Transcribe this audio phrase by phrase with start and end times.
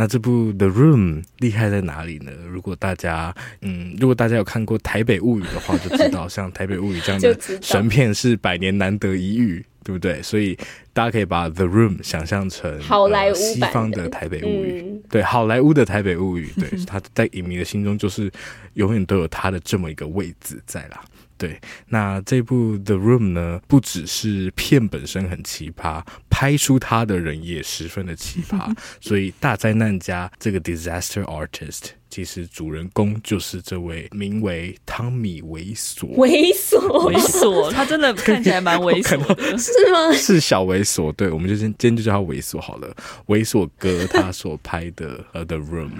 [0.00, 2.30] 那这部《The Room》厉害在哪里呢？
[2.48, 10.22] 如果大家嗯，如果大家有看过《台北物语》的话，就知道 像《台北物语》这样的神片是百年难得一遇，对不对？
[10.22, 10.56] 所以
[10.92, 18.30] 大家可以把《The Room》想象成好莱坞、呃、西方的《台北物语》嗯，对，好莱坞的《台北物语》，对，他在影迷的心中就是
[18.74, 21.02] 永远都有他的这么一个位置在啦。
[21.36, 21.56] 对，
[21.86, 26.02] 那这部《The Room》呢，不只是片本身很奇葩，
[26.38, 28.72] 拍出他的人也十分的奇葩。
[29.02, 36.14] 所以大灾难家这个 Disaster Artist，其实主人公就是这位名为汤米·猥琐。
[36.14, 36.78] 猥琐，
[37.12, 40.12] 猥琐，他真的看起来蛮猥琐的， 是吗？
[40.12, 42.94] 是小猥琐，对，我们就先今天就叫他猥琐好了。
[43.26, 45.90] 猥琐哥他所拍的《The Room》。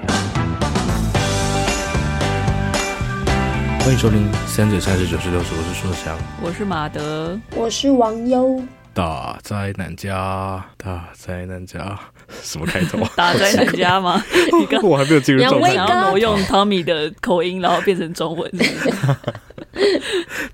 [3.80, 8.62] 欢迎收听三者三十九十六十，我是硕翔，我是马德，我是王优。
[8.98, 11.97] 大灾难家，大灾难家，
[12.43, 12.98] 什么开头？
[13.15, 14.20] 大灾难家吗？
[14.59, 15.73] 你刚我还没有进入状态。
[15.73, 18.50] 然后我用汤米的口音，然后变成中文。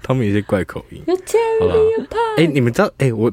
[0.03, 1.03] 汤米有些怪口音。
[1.59, 1.75] 好了，
[2.37, 2.91] 哎，你们知道？
[2.99, 3.33] 哎，我。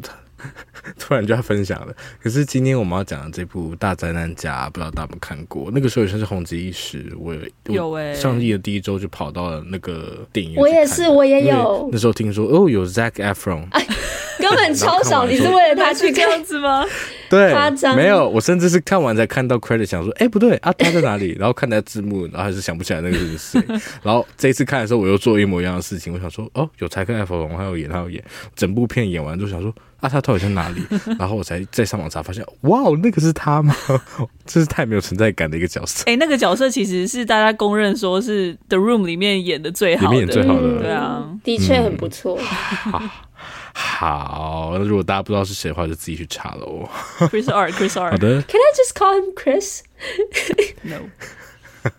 [0.98, 5.70] 突然就要分享了，可是今天我们要讲的这部《大灾难家》，不知道大家有没有看过？
[5.74, 7.12] 那个时候也算是红极一时。
[7.20, 7.36] 我
[7.68, 10.62] 有哎，上映的第一周就跑到了那个电影院。
[10.62, 11.90] 我也是，我也有。
[11.92, 13.86] 那时候听说哦，有 Zac Efron， 哎，
[14.40, 15.26] 根本超少。
[15.26, 16.86] 你是为了他去这样子吗？
[17.30, 17.54] 对，
[17.96, 18.28] 没有。
[18.28, 21.36] 我甚至是看完才看到 credit，想说，哎，不对啊，他在哪里？
[21.40, 23.62] 然后看他字幕，然后还是想不起来那个是谁。
[24.02, 26.14] 然后这一次看的时候，我又做一模一样的事情。
[26.14, 28.24] 我想说，哦，有柴克艾弗隆，还有演，还有演。
[28.56, 29.74] 整部片演完就想说。
[30.02, 30.84] 啊，他到底在哪里？
[31.18, 33.74] 然后我才再上网查，发现哇，那个是他吗？
[34.46, 36.04] 真是太没有存在感的一个角色。
[36.08, 42.36] 哎、欸，那个角色其实是大家公认说是《The Room》里面演的最好的，里面演最好的，嗯、对啊，的确很不错。
[42.38, 43.00] 好，
[43.74, 46.90] 好，那如果大家不知道是谁的话，就自己去查喽。
[47.20, 48.10] Chris R，Chris R。
[48.12, 48.42] 好的。
[48.42, 51.10] Can I just call him Chris？No。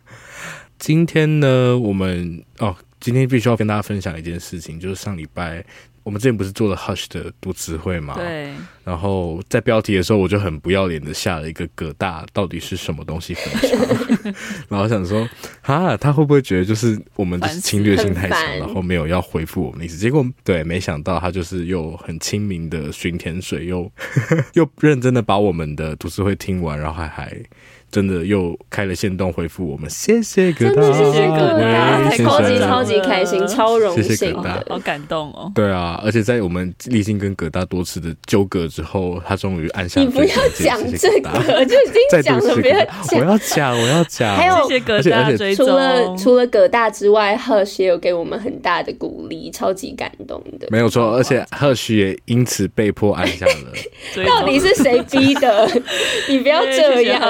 [0.78, 5.64] 今天呢，我们哦，今天必须要跟大家分享一件事情，就是上礼拜。
[6.02, 8.14] 我们之前不是做了 Hush 的读词汇嘛？
[8.14, 8.52] 对。
[8.84, 14.34] 然后在标题的时候，我就很不要脸的下了一个“葛大到底是什么东西”很强。
[14.68, 15.28] 然后想说，
[15.60, 19.96] 哈，他会不会觉得就是我们就是侵略性太强，然后没有要回复我们的意思？
[19.96, 23.90] 结果对，没想到他就是又很亲民的巡田水，又
[24.54, 27.40] 又认真的把我们的读词会听完，然后还还。
[27.92, 35.52] 真的又开了线动回复我们，谢谢葛大，谢谢葛大，超级超级开心，超荣幸，谢谢葛大，好感动哦。
[35.54, 40.00] 对啊，而且在我们历经跟葛大多次的纠葛之后，他终于按下。
[40.00, 41.30] 你不要讲这个，
[41.66, 43.20] 就已经讲了，不要讲。
[43.20, 44.34] 我要讲，我要讲。
[44.34, 50.66] 还有谢谢葛大，除了除了葛大之外，Hush 也有给我们很大的鼓励，超级感动的。
[50.70, 53.52] 没有错，而且 Hush 也因此被迫按下了。
[54.24, 55.68] 到底是谁逼的？
[56.30, 57.20] 你不要这样。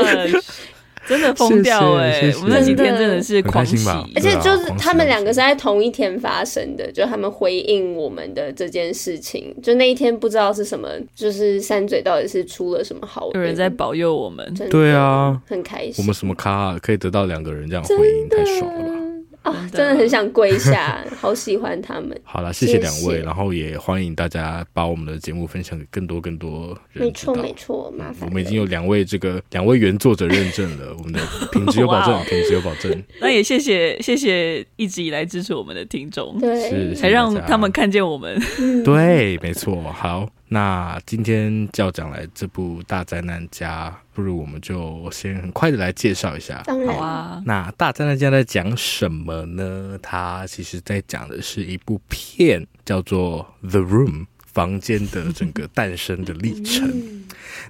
[1.06, 2.34] 真的疯掉哎、欸！
[2.36, 3.76] 我们那几天真的是狂喜，
[4.14, 15.94] 而且就是他们两个是在同一天发生的，就他们回应我们的这件事情，就那一天不知道是什么，就是山嘴到底是出了什么好，有人在保佑我们，对啊，很开心。
[15.98, 19.01] 我们什么咖可以得到两个人这样回应，太爽了吧！
[19.42, 22.18] 啊、哦，真的很想跪下， 好喜欢他们。
[22.24, 27.04] 好了，谢谢两位然后也欢迎大家把我们的节目分享给更多更多人。
[27.06, 28.28] 没错没错，麻烦。
[28.28, 31.20] 我们已经有两位这个两位原作者认证了，我们的
[31.52, 33.02] 品质有保证，品质有保证。
[33.20, 38.40] 那也谢谢谢谢一直以来支持我们的听众，对，是才让他们看见我们。
[38.84, 40.28] 对，没错，好。
[40.52, 46.62] 那今天就要讲来这部大灾难家，不如我们就先很快的来介绍一下。
[46.86, 47.42] 好啊。
[47.46, 49.98] 那大灾难家在讲什么呢？
[50.02, 54.10] 它其实在讲的是一部片，叫做《The Room》
[54.52, 57.22] 房间的整个诞生的历程。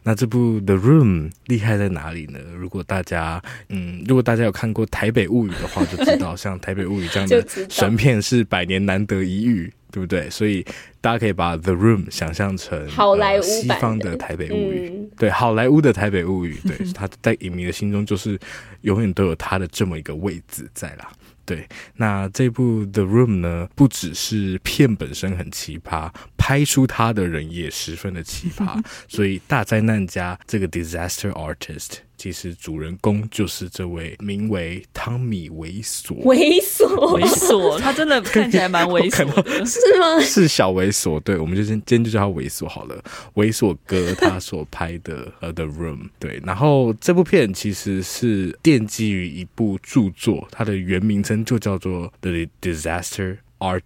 [0.03, 2.38] 那这部《The Room》厉害在哪里呢？
[2.56, 9.72] 如果大家嗯，如果大家有看过《台北物语》的话，就知道像《台北物语》这样的 神片是百年难得一遇。
[9.93, 10.31] 对不对？
[10.31, 10.65] 所以
[11.03, 18.41] 大家可以把《The Room》想象成好莱坞、呃、西方的《台北物语》嗯，对，好莱坞的《台北物语》，对，他在影迷的心中就是
[18.81, 21.12] 永远都有他的这么一个位置在啦。
[21.44, 31.98] 对，那这部《The Room》呢，不只是片本身很奇葩，拍出它的人也十分的奇葩， 所以大灾难家这个 Disaster Artist。
[32.22, 36.22] 其实主人公就是这位名为汤米·猥琐。
[36.22, 36.86] 猥琐，
[37.19, 40.20] 猥琐，他真的看起来蛮猥琐的，是吗？
[40.20, 43.02] 是小猥琐，对，我们就先今天就叫他猥琐好了。
[43.34, 53.80] 猥琐哥他所拍的《The Room》，对，然后这部片其实是奠基于一部著作，它的原名称就叫做《The Disaster Artist》。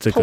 [0.00, 0.22] 这个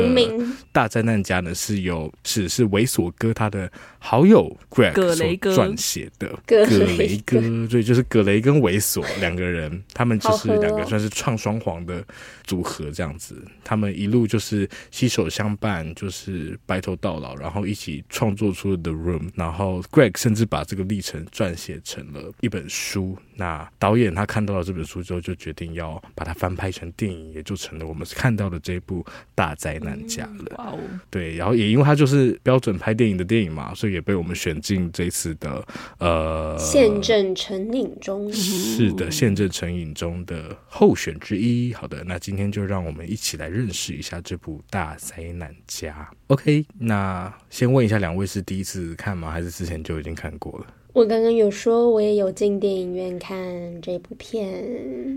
[0.72, 3.70] 大灾难家呢是由是是猥琐哥他的
[4.06, 5.56] 好友 Greg 葛雷哥。
[5.56, 12.06] 撰写的，葛雷哥，对，就是葛雷跟猥琐两个人，他们就是两个算是创双簧的
[12.44, 23.18] 组合这样子，他们一路就是携手相伴，就是白头到老，然后一起创作出了 The Room，然后 Greg 甚至把这个历程撰写成了一本书。
[23.38, 29.04] 那导演他看到了这本书之后，就决定要把它翻拍成电影，也就成了我们看到的这部
[29.34, 30.56] 大灾难家了。
[30.58, 30.80] 哇哦，
[31.10, 35.66] 对，然后也因为它就是标准拍电影的电影嘛，所以也被我们选进这次的
[36.00, 41.74] 呃宪政成影中，是的，宪政成影中的候选之一。
[41.74, 46.10] 好的，那今天就让我们一起来认识一下这部大灾难家。
[46.28, 49.32] OK，那先问一下两位是第一次看吗？
[49.32, 50.68] 还是之前就已经看过了？
[50.96, 53.38] 我刚刚有说，我也有进电影院看
[53.82, 54.64] 这部片。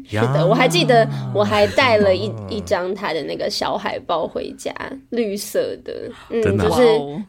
[0.05, 4.75] 是的，我还记得，我还带了一一张他的那个小海报回家，
[5.11, 6.83] 绿色的，嗯，就是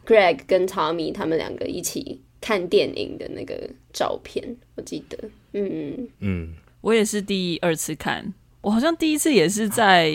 [0.03, 4.43] Greg 跟 Tommy 他们两个一起看电影的那个照片，
[4.75, 5.17] 我记得。
[5.53, 10.11] 嗯嗯，我也是第二次看，我好像第一次也是在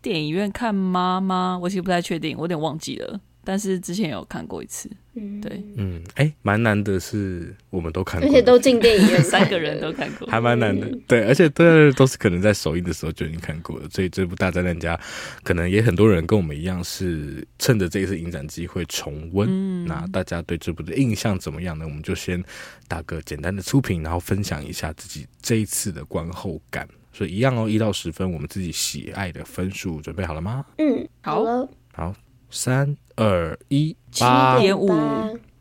[0.00, 3.20] 电影院看妈妈，我其实不太确定，我有点忘记了。
[3.44, 14.98] 但是之前有看过一次，嗯，对，嗯，哎、欸，蛮难的是，我们都看过，而且都进电影院， 三个人都看过，还蛮难的，嗯、对，而且都都是可能在首映的时候就已经看过了，所以这部大灾难家，
[15.42, 19.48] 可能也很多人跟我们一样，是趁着这一次影展机会重温。
[19.50, 21.84] 嗯、那大家对这部的印象怎么样呢？
[21.86, 22.42] 我们就先
[22.88, 26.88] 打个简单的初评，然后分享一下自己这一次的观后感。
[27.12, 30.64] 所以一样哦，一到十分，我们自己喜爱的分数准备好了吗？
[30.78, 32.12] 嗯，好了，好。
[32.50, 34.90] 三二一，八点五。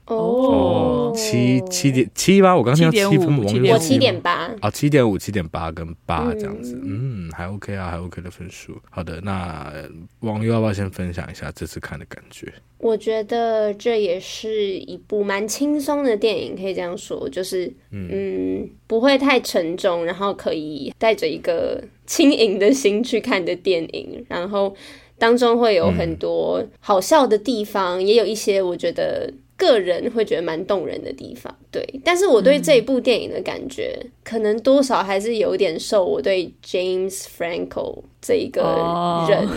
[0.05, 3.37] 哦，七七点七八，我刚听到七分，
[3.71, 4.51] 我七点八。
[4.59, 8.77] 啊，七点五，七点八跟八这样子，嗯，还 OK 啊，还 OK 的分数。
[8.89, 9.71] 好的，那
[10.19, 12.51] 网友要不要先分享一下这次看的感觉？
[12.79, 24.75] 我觉得这也是一部蛮轻松的电影，可以这样说，就是嗯，嗯，不会太沉重，然后可以带着一个轻盈的心去看的电影，然后。
[25.23, 29.31] 当中会有很多好笑的地方，嗯、也有一些我觉得
[29.65, 31.53] 个人会觉得蛮动人的地方。
[31.71, 39.47] 对，但是我对这一部电影的感觉，嗯、可能多少还是有点受我对 James Franco 这一个人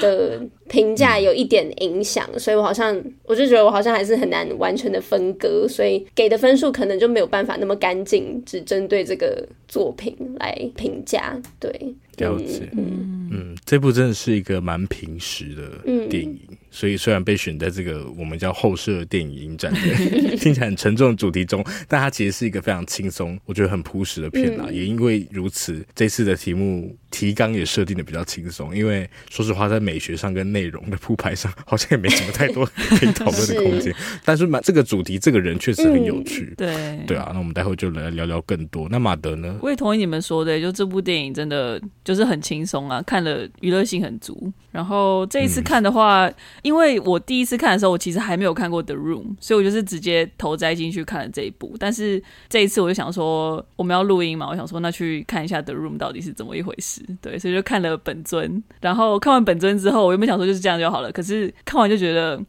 [0.00, 11.40] 的评价有一点影响，哦、所以我好像我就觉得我好像还是很难完全的分割，所以给的分数可能就没有办法那么干净，只针对这个作品来评价。
[11.58, 11.70] 对。
[12.18, 19.72] 了解，嗯嗯，这部真的是一个蛮平实的电影，嗯、所以虽然被选在这个我们叫后设电影影展，
[20.40, 24.64] 听起来很沉重的主题中，但它其实是一个非常轻松，我觉得很朴实的片啦。
[24.68, 33.94] 嗯、也因为如此，这次的题目提纲也设定的比较轻松，因为说实话，在美学上跟内容的铺排上，好像也没什么太多可以讨论的空间。
[33.94, 37.30] 是但是马这个主题，这个人确实很有趣，嗯、对对啊。
[37.32, 38.88] 那我们待会就来聊聊更多。
[38.90, 39.56] 那马德呢？
[39.62, 41.80] 我也同意你们说的，就这部电影真的。
[42.02, 44.52] 就是很轻松啊，看了娱乐性很足。
[44.74, 51.76] 然后这一次看的话，嗯、因为我第一次看的时候，我其实还没有看过《The Room》，所以我就是直接头栽进去看了这一部。
[51.78, 57.00] 但是这一次我就想说，我们要录音嘛，我想说那去看一下《The Room》到底是怎么一回事。
[57.22, 58.60] 对，所以就看了本尊。
[58.80, 61.12] 然后看完本尊之后，我原本想说就是这样就好了。
[61.12, 62.40] 可是看完就觉得。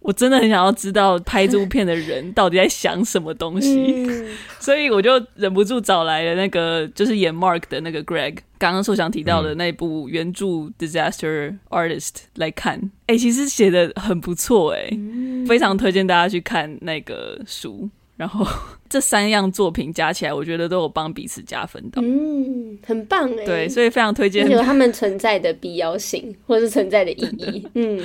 [0.00, 10.46] 我真的很想要知道拍这部片的人到底在想什么东西，嗯、所以我就忍不住找来了那个就是演 Mark 的那个 Greg，刚刚受想提到的那部原著
[10.78, 12.78] Disaster Artist 来看。
[13.06, 14.90] 哎、欸，其实写的很不错，哎，
[15.46, 17.88] 非常推荐大家去看那个书。
[18.16, 18.46] 然后
[18.88, 23.44] 这三样作品加起来，我觉得都有帮彼此加分到，嗯，很棒哎。
[23.44, 28.02] 对，所以非常推荐，有他们存在的必要性，或是存在的意义，嗯。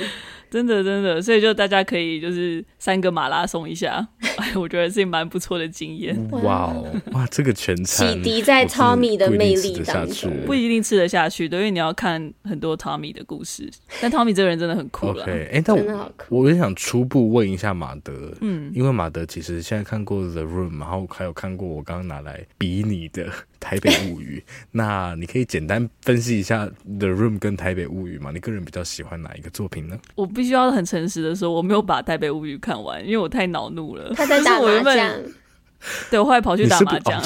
[0.56, 4.06] 真的，真的，所以就大家可以就是三个马拉松一下，
[4.38, 6.16] 哎，我觉得是蛮不错的经验。
[6.30, 13.70] 哇哦，哇，这个全餐启迪在 Tommy 的魅力当中，不一定吃得下去，对，因为你要看很多 Tommy 的故事。
[14.00, 15.24] 但 Tommy 这个人真的很酷了。
[15.26, 23.26] 哎、欸，但我我也想初步问一下马德，嗯，因为马德其实现在看过 The Room，然后还有看过我刚刚拿来比你的。
[23.66, 26.66] 台北物语， 那你可以简单分析一下
[27.00, 28.30] 《The Room》跟《台北物语》吗？
[28.32, 29.98] 你个人比较喜欢哪一个作品呢？
[30.14, 34.14] 我必须要很诚实的说，我没有把《台北物语》看完，因为我太恼怒了。
[34.14, 35.12] 他在打 麻将。
[36.10, 37.22] 对，我后来跑去 打麻将，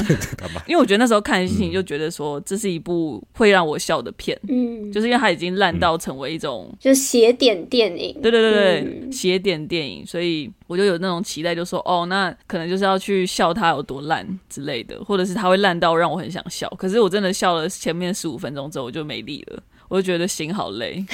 [0.67, 21.05] 因为我觉得那时候看的心情就觉得说，这是一部会让我笑的片，嗯，就是因为它已经烂到成为一种就写点电影，对对对对，写点电影，所以我就有那种期待，就说哦，那可能就是要去笑它有多烂之类的，或者是它会烂到让我很想笑，可是我真的笑了前面十五分钟之后，我就没力了，我就觉得心好累。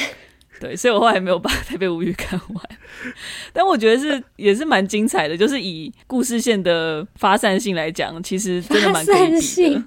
[0.61, 2.65] 对，所以我后来没有把《台北无语》看完。
[3.53, 9.83] 但我觉得是也是蛮精彩的，就是以故事线的发散性来讲，其实真的蛮可以的。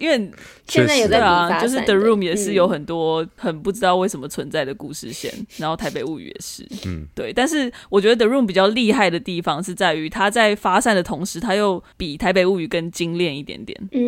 [0.00, 0.30] 因为
[0.66, 7.32] 现在也在啊，就是《The Room》也是有很多很不知道为什么存在的故事线，嗯、然后《台北物语》也是，嗯，对。
[7.32, 13.78] 但是我觉得《The Room》比较厉害的地方是在于，它在发散的同时，它又比《台北物语》更精炼一点点。
[13.92, 14.00] 嗯，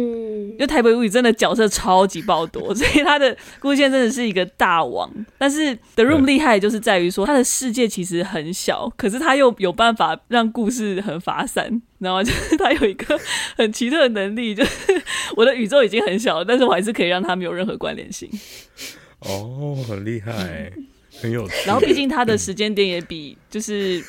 [0.53, 5.11] 因为《台北物语》真的角色超级爆多， 所以它的故事线真的是一个大王。
[5.39, 11.83] 但是《The Room》厉害就是在于说，它的世界其实很小，可是它又有办法让故事很发散。
[11.99, 13.19] 然后就是他有一个
[13.57, 15.03] 很奇特的能力，就是
[15.37, 18.29] 我的宇宙已经很小了，但是我还是可以让他没有任何关联性。
[19.21, 20.73] 哦，很厉害，
[21.21, 21.55] 很有趣。
[21.67, 24.03] 然后毕竟他的时间点也比就是。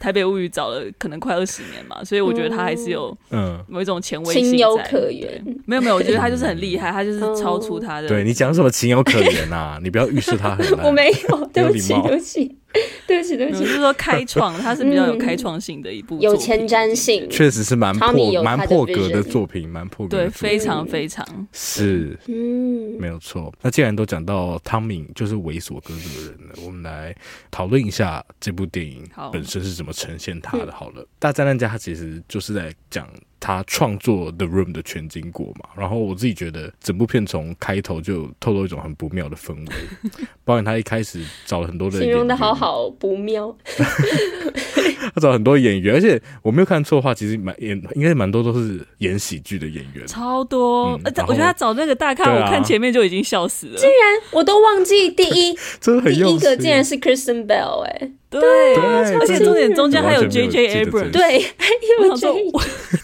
[0.00, 5.42] 台北物语早了可能快二十年嘛，所以我觉得他还是有嗯某一种前卫性在，情有可原。
[5.64, 8.08] 没有没有，我觉得他就是很厉害，他就是超出他的。
[8.08, 9.80] 对，你讲什么情有可原啊？
[9.82, 12.54] 你不要预示他很我没有，对不起，对不起。
[13.06, 21.24] 对不起，对不起，就是说开创，它是比较有开创性的一部，有前瞻性，确实是蛮破蛮破格的作品，蛮破格，对，非常非常。
[21.52, 23.52] 是，嗯，没有错。
[23.62, 27.14] 那既然都讲到汤米就是猥琐哥这个人了，我们来
[27.50, 30.72] 讨论一下这部电影本身是怎么呈现他的。
[30.72, 33.08] 好了，大灾难家他其实就是在讲。
[33.44, 39.74] 他创作《The Room》的全经过嘛，然后我自己觉得整部片从开头就透露一种很不妙的氛围，
[40.44, 43.54] 包括他一开始找了很多的，形容的好好不妙，
[45.14, 50.98] 他找很多演员，而且我没有看错的话，其实蛮演应该蛮多都是演喜剧的演员，超多。
[51.04, 58.12] 我觉得他找那个大咖，我看前面就已经笑死了，竟然我都忘记第一， 真的很第一个竟然是 Kristen Bell 哎、欸。
[58.40, 58.76] 对，
[59.20, 61.68] 而且重点中间还有 J J Abrams，对，还
[62.00, 62.28] 有 J，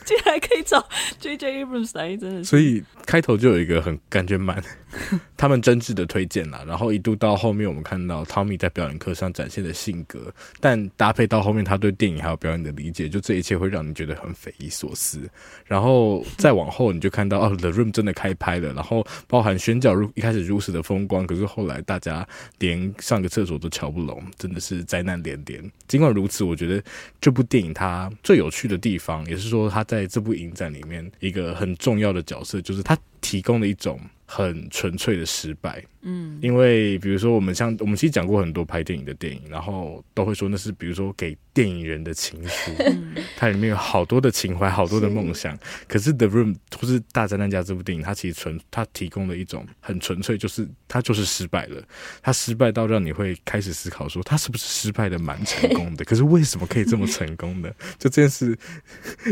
[0.04, 2.44] 竟然还可以找 J J Abrams 来，真的是。
[2.44, 4.62] 所以开头就有一个很感觉蛮
[5.36, 15.20] 他们真挚的推荐啦，然后一度到后面我们看到汤米在表演课上展现的性格，但搭配到后面他对电影还有表演的理解，就这一切会让你觉得很匪夷所思。
[15.66, 22.26] 然后再往后你就看到哦，The Room 真的开拍了，然后包含选角如一开始如此的风光，可是后来大家
[22.58, 25.20] 连上个厕所都瞧不拢，真的是灾难。
[25.20, 26.82] 连连，尽管如此，我觉得
[27.20, 34.00] 这部电影它最有趣的地方，也是说它在这部影展里面一个很重要的角色，就是它提供了一种
[34.32, 35.84] 很纯粹的失败。
[36.02, 42.70] 嗯，因为比如说我们像我们其实讲过很多拍电影的电影，然后都会说那是比如说给电影人的情书，
[43.36, 45.58] 它里面有好多的情怀，好多的梦想。
[45.86, 51.82] 可是《The Room》或是《大灾难家》这部电影，它其实纯它提供了一种很纯粹，就是它就是失败了，
[52.22, 56.04] 它失败到让你会开始思考说，它是不是失败的蛮成功的？
[56.06, 57.70] 可是为什么可以这么成功呢？
[57.98, 58.56] 就这件事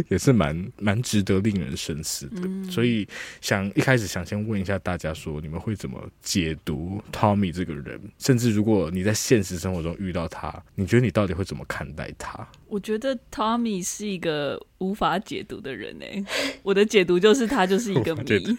[0.09, 2.71] 也是蛮蛮值得令人深思的。
[2.71, 3.07] 所以
[3.41, 12.47] 想一开始想先问一下大家说，你们会怎么解读 Tommy 这个人，甚至如果你在现实生活中遇到他，你觉得你到底会怎么看待他？
[12.67, 16.25] 我觉得 Tommy 是一个无法解读的人诶，
[16.63, 18.59] 我的解读就是他就是一个 谜，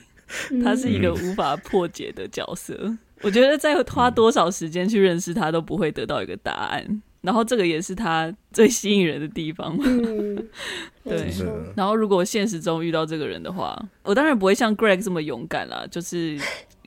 [0.63, 2.77] 他是一个无法破解的角色。
[2.81, 9.77] 嗯、我觉得再花多少时间去认识他都不会得到一个答案，然后这个也是他最吸引人的地方。
[9.81, 10.47] 嗯、
[11.03, 11.31] 对，
[11.75, 16.39] 然后如果现实中遇到这个人的话，我当然不会像 Greg 这么勇敢啦，就是。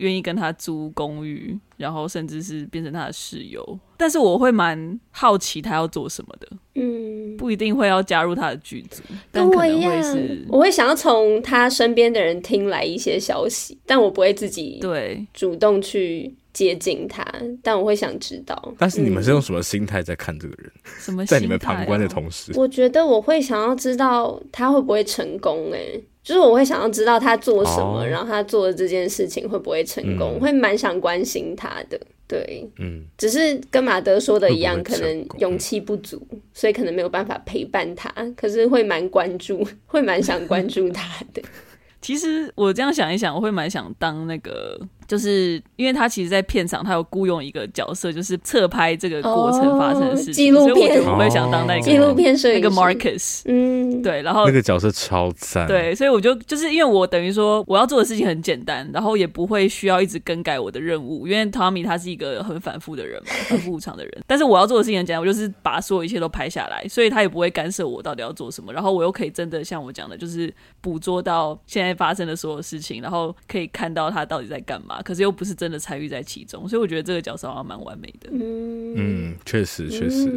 [0.02, 6.48] 愿意跟他租公寓，然后甚至是变成他的室友，但是我会蛮好奇他要做什么的。
[6.74, 17.24] 嗯，不一定会要加入他的剧组，但可能会是我会想要从他身边的人听来一些消息，但我不会自己对主动去接近他，
[17.62, 18.74] 但我会想知道。
[18.76, 20.72] 但是你们是用什么心态在看这个人？
[20.98, 25.78] 什么、嗯、在你们旁观的同时，我觉得我会想要知道他会不会成功、欸。
[25.78, 26.00] 哎。
[26.22, 28.06] 就是我会想要知道他做什么，oh.
[28.06, 32.00] 然后他做的这件事情会不会成功，嗯、会蛮想关心他的。
[32.28, 36.20] 对，嗯，只是跟马德说的一样，会会可能勇气不足，
[36.54, 38.10] 所以可能没有办法陪伴他。
[38.36, 41.42] 可是会蛮关注，会蛮想关注他的。
[42.00, 44.80] 其实我这样想一想，我会蛮想当那个。
[45.06, 74.91] 就是因为他其实，在片场他有雇佣一个角色，就是侧拍这个过程发生的事情，纪录片，所以我就不会想当那个纪录片摄影那个 Marcus，嗯，对，然后那个角色超赞，对，所以我就就是因为我等于说我要做的事情很简单，然后也不会需要一直更改我的任务，因为 Tommy 他是一个很反复的人嘛， 反复无常的人，但是我要做的事情很简单，我就是把所有一切都拍下来，所以他也不会干涉我到底要做什么，然后我又可以真的像我讲的，就是捕捉到现在发生的所有事情，然后可以看到他到底在干嘛。
[74.92, 78.28] 嘛，可是又不是真的参与在其中，所以我觉得这个角色好像蛮完美的。
[78.32, 80.28] 嗯，确实确实。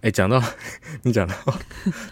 [0.00, 0.46] 哎、嗯，讲、欸、到
[1.02, 1.34] 你讲到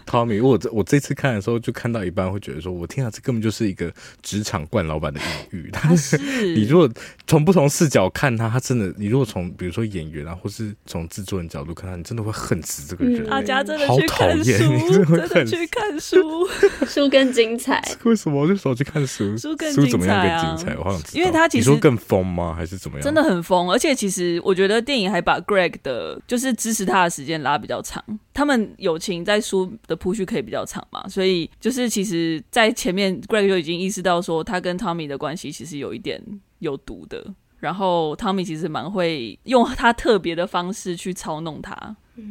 [0.05, 3.91] Tommy，我这我这次看的时候就看到一半，会觉得说，我天啊，这根本就是一个
[4.21, 5.69] 职场惯老板的隐喻。
[5.71, 6.17] 但 是
[6.55, 6.89] 你如果
[7.27, 13.27] 从不同视角看他，他真的，你如果从比如说演员啊，或是从制作人角度看他，你真的会恨死这个人。
[13.29, 14.53] 阿佳真的去看书，
[14.91, 16.47] 真的 去看书，
[16.87, 17.83] 书更精彩。
[18.03, 19.37] 为什么我就说去看书？
[19.37, 19.85] 书更精彩啊！
[19.85, 20.75] 书怎么样更精彩？
[20.77, 22.53] 我好想知道，因为他其实更疯吗？
[22.55, 23.03] 还是怎么样？
[23.03, 28.03] 真的很疯，而且其实我觉得电影还把 Greg 的，就是支持他的时间拉比较长。
[28.33, 36.21] 他们友情在书的铺叙可以比较长嘛，所以就是其实，在前面 Greg 就已经意识到说，他跟 Tommy 的关系其实有一点
[36.59, 37.25] 有毒的。
[37.59, 41.75] 然后 Tommy 其实蛮会用他特别的方式去操弄他。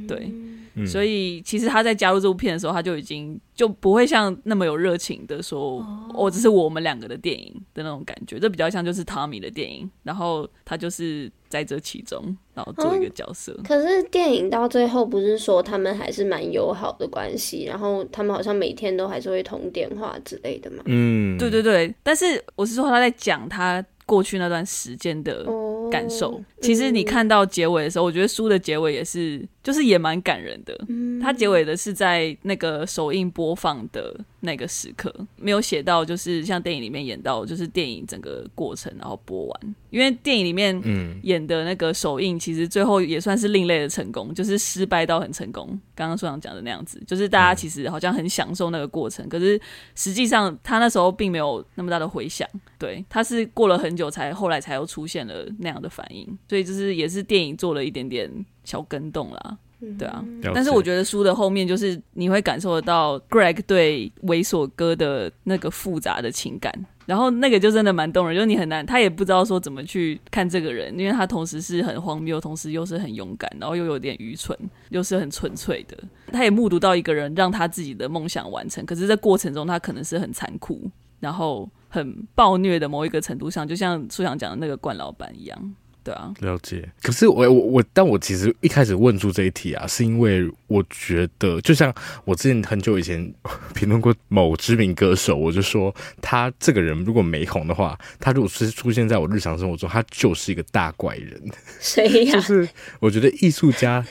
[0.06, 0.32] 对，
[0.74, 13.54] 嗯、所以其实他在加入这部片的时候，他就已经就不会像那么有热情的说，哦，这是我们两个的电影的那种感觉，这比较像就是 Tommy 的电影，然后他就是在这其中，然后做一个角色。
[13.58, 20.82] 嗯、可是电影到最后不是说他们还是蛮友好的关系，然后他们好像每天都还是会通电话之类的嘛？
[20.86, 25.44] 嗯，对对对，但是我是说他在讲他过去那段时间的
[25.90, 26.32] 感受。
[26.32, 29.46] 哦、其实你看到结尾的时候，我觉得书的结尾也是。
[29.68, 30.74] 就是也蛮感人的，
[31.20, 39.74] 它结尾的是在那个首映播放的那个时刻，没有写到就是像电影里面演到，就是电影整个过程然后播完。
[39.90, 40.74] 因为电影里面
[41.22, 45.78] 演的那个首映，其实最后也算是另类的成功，就是失败到很成功。
[45.94, 49.60] 刚刚所长讲的那样子，就是大家其实好像很享受那个过程，可是
[49.94, 52.48] 实际上他那时候并没有那么大的回响。
[52.78, 58.32] 对，他是过了很久才后来才又出现了那样的反应，所以就是也是电影做了一点点。
[58.68, 59.58] 小跟动啦，
[59.98, 60.22] 对啊，
[60.52, 66.70] 但是我觉得书的后面就是你会感受得到 Greg 对猥琐哥的那个复杂的情感，
[67.06, 74.54] 然后那个就真的蛮动人，就是你很难，他也不知道说怎么去看这个人，因为他同时是很荒谬，同时又是很勇敢，然后又有点愚蠢，
[74.90, 75.96] 又是很纯粹的。
[76.30, 85.74] 他也目睹到一个人让他自己的梦想完成，可是，在过程中他可能是很残酷，然后很暴虐的某一个程度上，就像书想讲的那个冠老板一样。
[86.08, 86.88] 对啊，了解。
[87.02, 93.30] 可是我我我，但我其实一开始问出这一题啊，是因为我觉得，就像我之前很久以前
[93.74, 101.38] 评论过某知名歌手，我就说他这个人如果没红的话，他如果是出现在我日常生活中，他就是一个大怪人。
[101.78, 102.32] 谁呀？
[102.36, 102.66] 就是
[103.00, 104.02] 我觉得艺术家。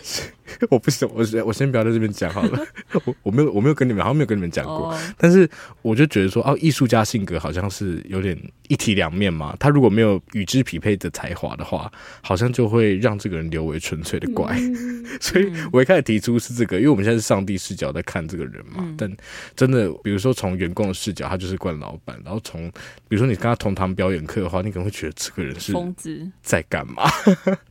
[0.69, 2.65] 我不行，我先我先不要在这边讲好了。
[3.05, 5.49] 我我没有我没有跟你们好像没有跟你们讲过，哦、但是
[5.81, 9.55] 我就觉得说，哦，艺术家性格好像是有点一体两面嘛。
[9.59, 14.55] 他如果没有与之匹配的才华的话，好像就会让这个人留为纯粹的怪。
[14.57, 18.77] 嗯、 所以我一开始提出是这个，因为我们现在是上帝视角在看这个人嘛。
[18.79, 19.17] 嗯、但
[19.55, 22.69] 真的，比如说从员工的视角，他就是惯老板；然后从
[23.07, 27.03] 比如说你跟他同堂表演课的话，你可能会觉得这个人是疯子在干嘛？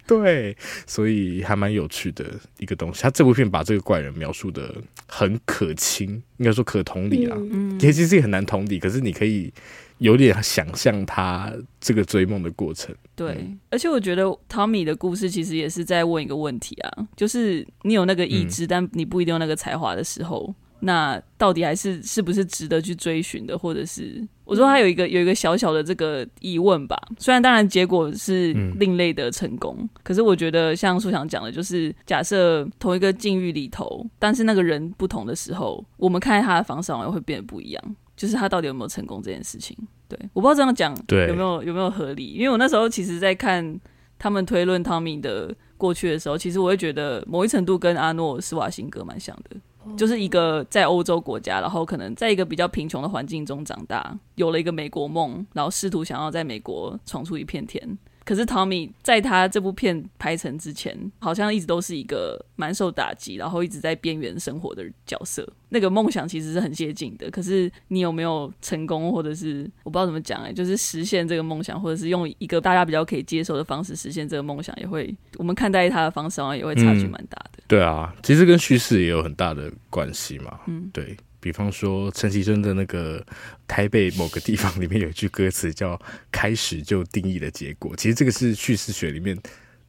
[0.06, 2.24] 子 对，所以还蛮有趣的。
[2.58, 4.74] 一个东西，他这部片把这个怪人描述的
[5.06, 7.36] 很可亲，应该说可同理啊。
[7.38, 9.52] 嗯，其实也很难同理，可是你可以
[9.98, 12.94] 有点想象他这个追梦的过程。
[13.14, 20.54] 对，嗯、而且我觉得 Tommy 的故事其实也是在问一个问题啊，就是你有那个意志，嗯、但你不一定有那个才华的时候。
[20.80, 26.96] 那到底还是是不是值得去追寻的，或者是我说他有一个有一个小小的这个疑问吧。
[27.18, 37.96] 虽然当然结果是另类的成功，嗯、可是我觉得像苏想讲的，就是假设同一个境遇里头，但是那个人不同的时候，我们看他的方式好像会变得不一样。
[38.16, 39.76] 就是他到底有没有成功这件事情，
[40.08, 40.96] 对，我不知道这样讲
[41.28, 42.28] 有没有有没有合理。
[42.28, 43.78] 因为我那时候其实在看
[44.18, 49.56] 他们推论汤米的过去的时候，其实我会觉得某一程度跟阿诺施瓦辛格蛮像的。
[49.96, 57.98] 就是一个在欧洲国家，然后可能在一个比较贫穷的环境中长大，有了一个美国梦，然后试图想要在美国闯出一片天。
[58.26, 65.48] 可是 Tommy 在他这部片拍成之前，好像一直都是一个蛮受打击，然后一直在边缘生活的角色。
[65.68, 77.62] 那个梦想其实是很接近的，可是你有没有成功，或者是我不知道怎么讲哎、欸，就是实现这个梦想，或者是用一个大家比较可以接受的方式实现这个梦想，也会我们看待他的方式好像也会差距蛮大的、嗯。
[77.68, 80.58] 对啊，其实跟叙事也有很大的关系嘛。
[80.66, 81.16] 嗯，对。
[81.46, 83.24] 比方说陈绮贞的那个
[83.68, 85.96] 台北某个地方里面有一句歌词叫
[86.32, 89.38] “开始就定义了结果”，其实这个是叙事学里面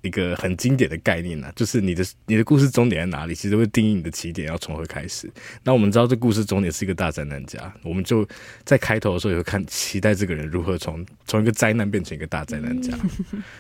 [0.02, 5.28] 一个很经典的概念呐，就是你的你的故事终点在哪里，其实会定义你的起点要从何开始。
[5.64, 8.24] 那我们知道这故事终点是一个大灾难家，我们就
[8.64, 12.96] 在开头的时候也会看期待这个人如何从从一个灾难变成一个大灾难家，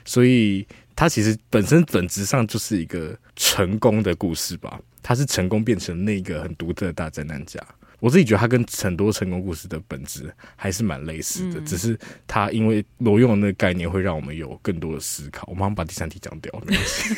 [0.05, 7.59] 所以他其实本身本质上就是一个成功的故事吧，他是成功变成那个很独特的大灾难家。
[7.99, 15.47] 我自己觉得它跟很多成功故事的本质还是蛮类似的，嗯、只是它因为挪用的那个概念会让我们有更多的思考。
[15.49, 17.13] 我马上把第三题讲掉，没关系。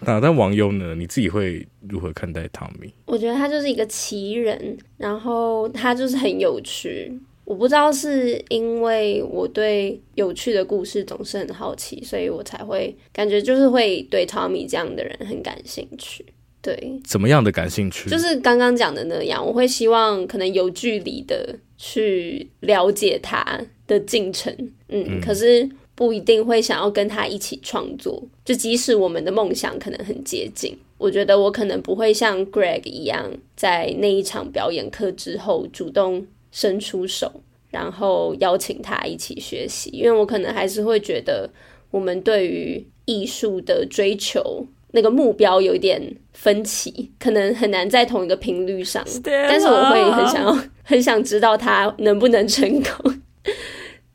[0.00, 0.94] 那但王优呢？
[0.94, 2.92] 你自己会如何看待汤米？
[3.06, 7.12] 我觉得他就是一个奇人，然后他就是很有趣。
[7.44, 16.24] 我不知道是因为我对有趣的故事总是很好奇，所以我才会感觉就是会对 Tommy 这样的人很感兴趣。
[16.60, 18.08] 对，怎么样的感兴趣？
[18.10, 24.52] 就是刚刚讲的那样，我会希望可能有距离的去了解他的进程。
[24.88, 28.22] 嗯，嗯，可是不一定会想要跟他一起创作。
[28.44, 36.26] 就即使我们的梦想可能很接近，我觉得我可能不会像 Greg 一样，在那一场表演课之后主动。
[36.50, 37.30] 伸出手，
[37.70, 41.48] 然后邀请他一起学习，因为我可能还是会觉得
[41.90, 46.00] 我们对于艺术的追求那个目标有点
[46.32, 49.04] 分歧，可能很难在同一个频率上。
[49.22, 53.20] 但是我会很想要， 很想知道他能不能成功。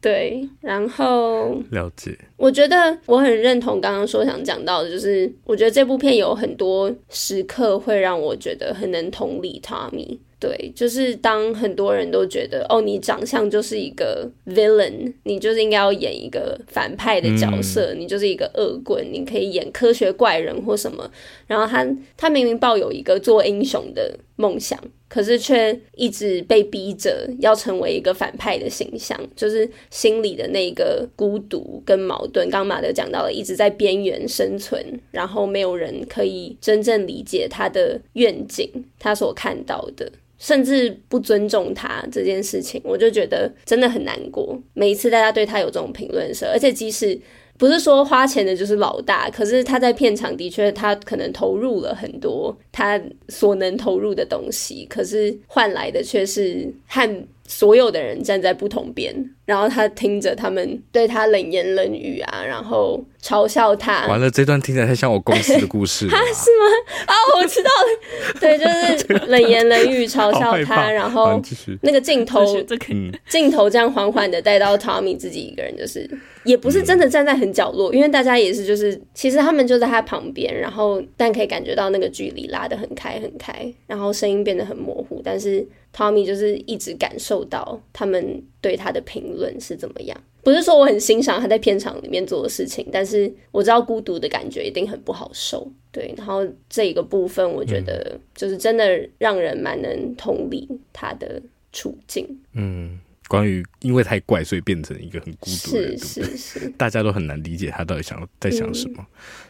[0.01, 2.13] 对，然后了解。
[2.35, 10.17] 我觉得我很认同刚刚说想讲到的，就是我觉得这部片有很多时刻会让我觉得很能同理 Tommy。
[10.43, 21.09] 对，就是当很多人都觉得哦，你长相就是一个 villain，你就是应该要演一个反派的角色，嗯、你就是一个恶棍，你可以演科学怪人或什么。
[21.47, 32.49] 然后他他明明抱有一个做英雄的梦想，可是却一直被逼着要成为一个反派的形象，就是心里的那个孤独跟矛盾。
[32.49, 38.69] 刚马德讲到了，一直在边缘生存，然后没有人可以真正理解他的愿景，
[38.99, 40.11] 他所看到的。
[40.39, 44.61] 甚至不尊重他这件事情，我就觉得真的很难过。
[44.73, 47.17] 每一次大家对他有这种评论的时候，而且即使
[47.63, 57.27] 不是说花钱的就是老大，可是他在片场的确他可能投入了很多他所能投入的东西，可是换来的却是和。
[57.45, 59.13] 所有的人站在不同边，
[59.45, 64.07] 然后他听着他们对他冷言冷语啊，然后嘲笑他。
[64.07, 66.11] 完了，这段听起来太像我公司的故事了。
[66.11, 66.65] 他 是吗？
[67.05, 68.39] 啊，我知道了。
[68.39, 71.41] 对，就是冷言冷语嘲笑他，然后
[71.81, 72.45] 那个镜头，
[73.29, 76.09] 镜头这样缓缓的带到 Tommy 自己一个人，就是
[76.45, 85.67] 也不是真的站在很角落，嗯、因为大家也是就是，其实他们就在他旁边，然后但可以感觉到那个距离拉得很开很开，然后声音变得很模糊，但是。
[85.95, 96.13] Tommy 就是一直感受到他们对他的评论是怎么样，不是说我很欣赏他在片场里面做的事情，但是我知道孤独的感觉一定很不好受，对。
[96.17, 101.41] 然后这一个部分，我觉得就是真的让人蛮能同理他的
[101.71, 102.27] 处境。
[102.53, 108.95] 嗯，关于因为太怪，所以变成一个很孤独的人，是是是，大家都很难理解他到底想在想什么。
[108.99, 109.05] 嗯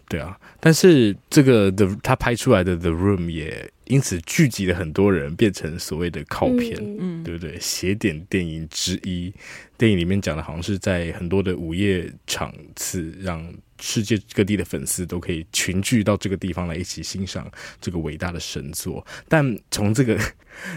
[0.09, 7.59] 对啊，但是这个的他拍出来的 The Room 也因此聚集了很多人，变成所谓的靠片，嗯、对不对？
[7.59, 9.33] 邪典电影之一，
[9.77, 13.53] 电影里面讲的好像是在很多的午夜场次让。
[13.85, 19.05] 世界各地的粉丝都可以群聚到这个地方来一起欣赏这个伟大的神作。
[19.27, 20.17] 但从这个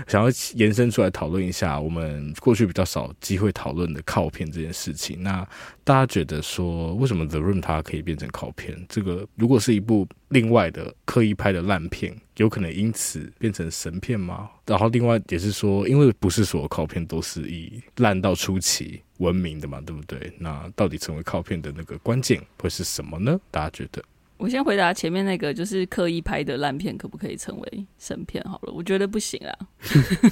[0.07, 5.23] 想要延伸出来讨论一下，我们过去比较少机会讨论的靠片这件事情。
[5.23, 5.47] 那
[5.85, 8.77] 大家觉得说，为什么 The Room 它可以变成靠片？
[8.89, 14.51] 这个如果是一部另外的刻意拍的烂片，有可能因此变成神片吗？
[14.67, 20.33] 然后另外也是说，因为不是所有靠片都是以烂到出奇闻名的嘛，对不对？
[20.39, 23.39] 那到底成为靠片的那个关键会是什么呢？
[23.51, 24.03] 大家觉得？
[24.38, 28.42] 我先回答前面那个，就是刻意拍的烂片可不可以成为神片？
[28.44, 29.53] 好了，我觉得不行啊，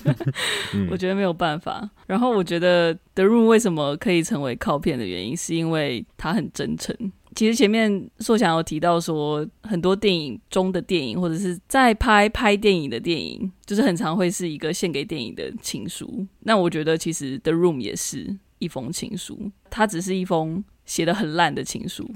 [0.90, 1.88] 我觉得没有办法。
[2.06, 6.94] 然后我觉得 The Room 为什么可以成为靠片的原因，是因为它很真诚。
[7.34, 16.24] 其实前面硕想有提到说，很多电影中的电影，或者是在拍拍电影的电影，就是很常会是一个献给电影的情书。
[16.40, 22.08] 那我觉得其实《The Room》也是一封情书，它只是一封写的很烂的情书，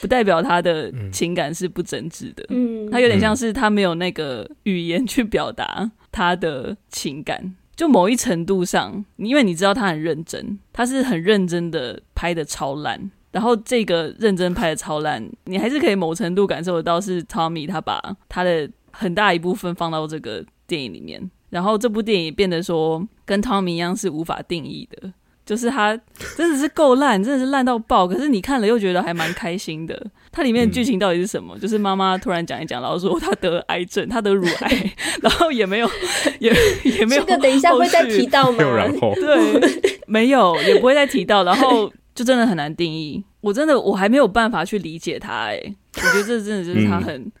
[0.00, 2.44] 不代表他的情感是不真挚的。
[2.50, 7.54] 嗯，他有点像是他没有那个语言去表达他的情感。
[7.74, 13.10] 就某一程度上，因为你知道他很认真，他是很认真的拍的超烂。
[13.32, 25.12] 然后这个认真拍的超烂，你还是可以某程度感受得到是 Tommy 他把他的很大一部分放到这个电影里面，然后这部电影变得说跟 Tommy 一样是无法定义的，
[25.50, 25.98] 就是它
[26.36, 30.00] 真的是够烂，真的是烂到爆，可是你看了又觉得还蛮开心的。
[30.30, 31.56] 它里面的剧情到底是什么？
[31.56, 35.90] 嗯、就是妈妈突然讲一讲，然后说她得癌症，她得乳癌， 然后也没有
[36.38, 38.62] 也也没有这个等一下会再提到吗？
[38.62, 41.92] 然后对，没有也不会再提到，然后。
[42.12, 47.32] 就真的很难定义，我真的我还没有办法去理解他哎、欸，我觉得这真的就是他很、嗯、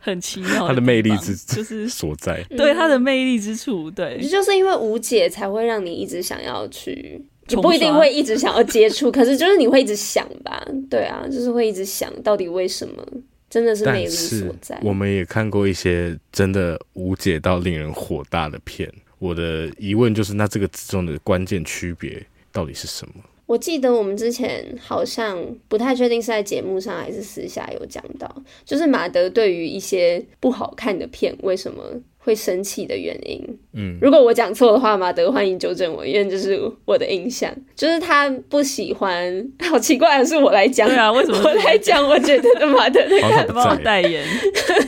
[0.00, 13.04] 很奇妙，他的魅力之就是所在，对他的魅力之处，对，就是因为无解才会让你一直想要去，也不一定会一直想要接触，可是就是你会一直想吧，对啊，就是会一直想到底为什么，
[13.48, 14.78] 真的是魅力所在。
[14.82, 23.14] 我们也看过一些真的无解到令人火大的片，我的疑问就是，那这个之中的关键区别到底是什么？
[23.46, 28.30] 我记得我们之前好像不太确定是在节目上还是私下有讲到，
[28.62, 31.82] 就是马德对于一些不好看的片为什么
[32.28, 33.42] 会生气的原因。
[33.72, 39.50] 嗯，如果我讲错的话，马德欢迎纠正我，因为这是我的印象，就是他不喜欢。
[39.60, 42.06] 好奇怪的是我来讲，对啊，为什么我来讲？
[42.06, 44.22] 我觉得马德的看法代言，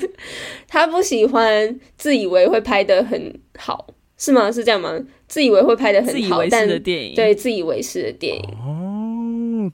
[0.68, 3.86] 他不喜欢自以为会拍的很好。
[4.18, 4.52] 是吗？
[4.52, 5.00] 是这样吗？
[5.28, 8.79] 自以为会拍的很好，但的电影对自以为是的电影哦，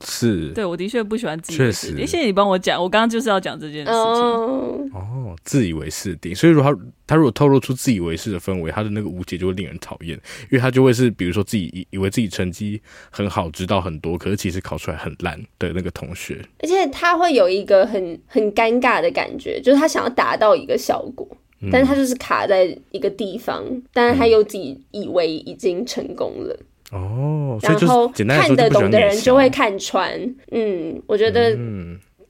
[0.04, 0.48] 是。
[0.50, 1.96] 对我的确不喜欢自以为是。
[1.98, 3.92] 谢谢你帮我讲，我刚刚就是要讲这件事情。
[3.92, 4.78] 哦。
[4.92, 12.80] 哦，自以为是的，所以说他他如果透露出自以为是的氛围，他的那个无解就会令人讨厌，因为他就会是比如说自己以以为自己成绩
[13.10, 21.26] 很好，知道很多，可是其实考出来很烂的那个同学，而且他会有一个很很尴尬的感觉，就是他想要达到一个效果。
[21.72, 26.54] 但是他就是卡在一个地方，嗯、但是他又自己以为已经成功了
[26.92, 27.58] 哦。
[27.62, 30.12] 然后看得懂的人就会看穿，
[30.50, 31.56] 嗯，我觉得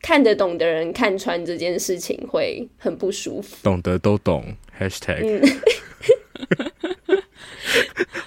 [0.01, 3.57] 看得懂的人看穿这件事情会很不舒服。
[3.62, 4.45] 懂得都懂
[4.79, 5.47] ，#hashtag。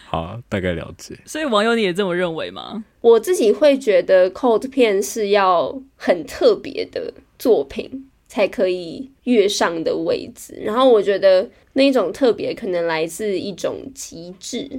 [0.08, 1.18] 好，大概了解。
[1.26, 2.84] 所以网友你也这么认为吗？
[3.02, 8.06] 我自己会觉得 cult 片是要很特别的作品。
[8.32, 14.70] 才可以跃上的位置，然后我觉得那种特别可能来自一种极致，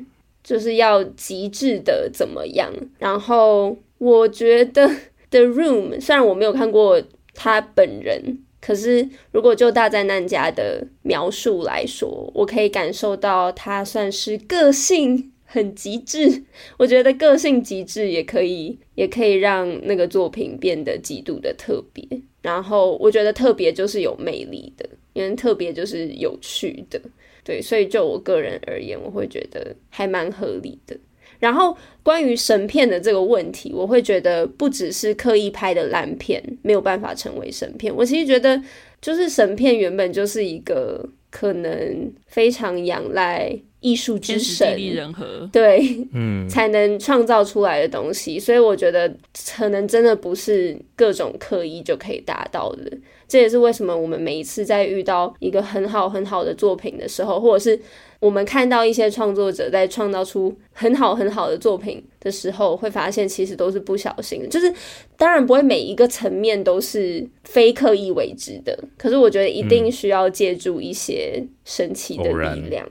[0.50, 2.68] 就是要极致的怎么样。
[2.98, 4.88] 然后我觉得
[5.30, 7.00] The Room 虽然我没有看过
[7.34, 16.42] 他本人，可是如果就大灾难家的描述来说，我可以感受到他算是个性很极致。
[16.78, 22.04] 我觉得个性极致也可以，也可以让那个作品变得极度的特别。
[22.42, 27.00] 然后我觉得特别就是有魅力的，因为特别就是有趣的，
[27.44, 30.96] 对，所以就我个人而言，我会觉得还蛮合理的。
[31.38, 38.62] 然后关于神片的这个问题，我会觉得不只是刻意拍的烂片没有办法成为神片，我其实觉得
[39.00, 43.58] 就是神片原本就是一个可能非常仰赖。
[43.82, 45.80] 艺术之神，人和对，
[46.12, 49.10] 嗯， 才能创造出来的东西，所以我觉得
[49.56, 52.92] 可能真的不是各种刻意就可以达到的。
[53.26, 57.80] 这也是为什么我们每一次在遇到一个很好很好的作品的时候，或者是
[58.20, 64.46] 我们看到一些创作者在创造出很好很好的作品的时候，会发现其实都是不小心的。
[64.46, 64.72] 就是
[65.16, 72.86] 当然不会每一个层面都是非刻意为之的，可是我觉得一定需要借助一些神奇的力量。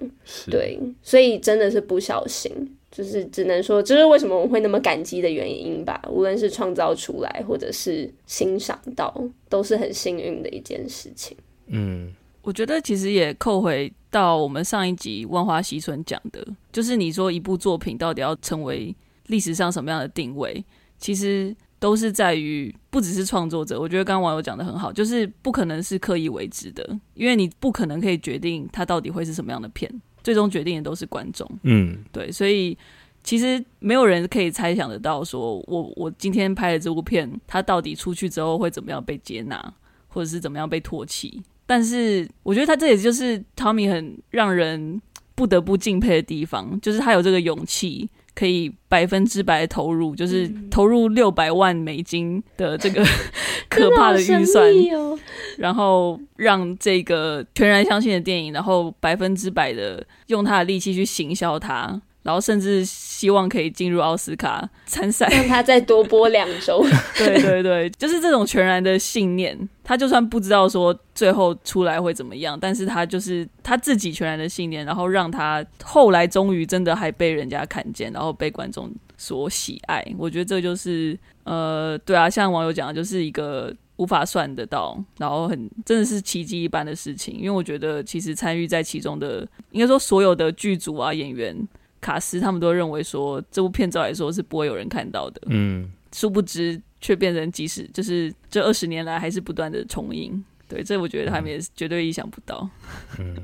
[0.49, 2.51] 对，所以真的是不小心。
[2.91, 6.01] 就是只能说，这是为什么我会那么感激的原因吧。
[6.09, 9.13] 无论是创造出来，或者是欣赏到，
[9.47, 11.37] 都是很幸运的一件事情。
[11.67, 12.11] 嗯，
[12.41, 18.95] 我觉得其实也扣回到我们上一集万花嬉春讲的，就是你说一部作品到底要成为
[19.27, 20.63] 历史上什么样的定位，
[20.97, 23.79] 其实都是在于不只是创作者。
[23.79, 29.89] 我觉得刚刚网友讲的很好，就是不可能是刻意为之的，因为你不可能可以决定它到底会是什么样的片。
[30.21, 32.77] 最终决定的都是观众，嗯，对，所以
[33.23, 39.73] 其实没有人可以猜想得到，说我我今天拍的这部片，它到底出去之后会怎么样被接纳，
[40.09, 41.41] 或者是怎么样被唾弃。
[41.69, 44.99] 但是我觉得他这也就是 Tommy 很让人
[45.35, 48.09] 不得不敬佩的地方，就是他有这个勇气。
[48.35, 53.03] 可以百分之百投入，就是投入六百万美金的这个
[53.67, 55.19] 可怕的预算，哦、
[55.57, 62.01] 然后让这个全然相信的电影，然后百分之百的用他的力气去行销它。
[62.29, 66.85] 然后甚至希望可以进入奥斯卡参赛，让他再多播两周。
[67.17, 69.57] 对对对，就是这种全然的信念。
[69.83, 80.05] 他就算不知道说最后出来会怎么样，但是他就是他自己全然的信念，然后让他后来终于真的还被人家看见，然后被观众所喜爱。
[80.15, 87.33] 我觉得这就是呃，对啊，像网友讲的，就是一个无法算得到，然后很真的是奇迹一般的事情。
[87.39, 91.67] 因为我觉得其实参与在其中的，应该说所有的剧组啊、演员。
[92.01, 102.69] 卡斯他们都认为说，这部片照来说是不会有人看到的，嗯，殊不知却变成即使就是这二十年来还是不断的重映，对，这我觉得他们也是绝对意想不到，
[103.17, 103.35] 嗯，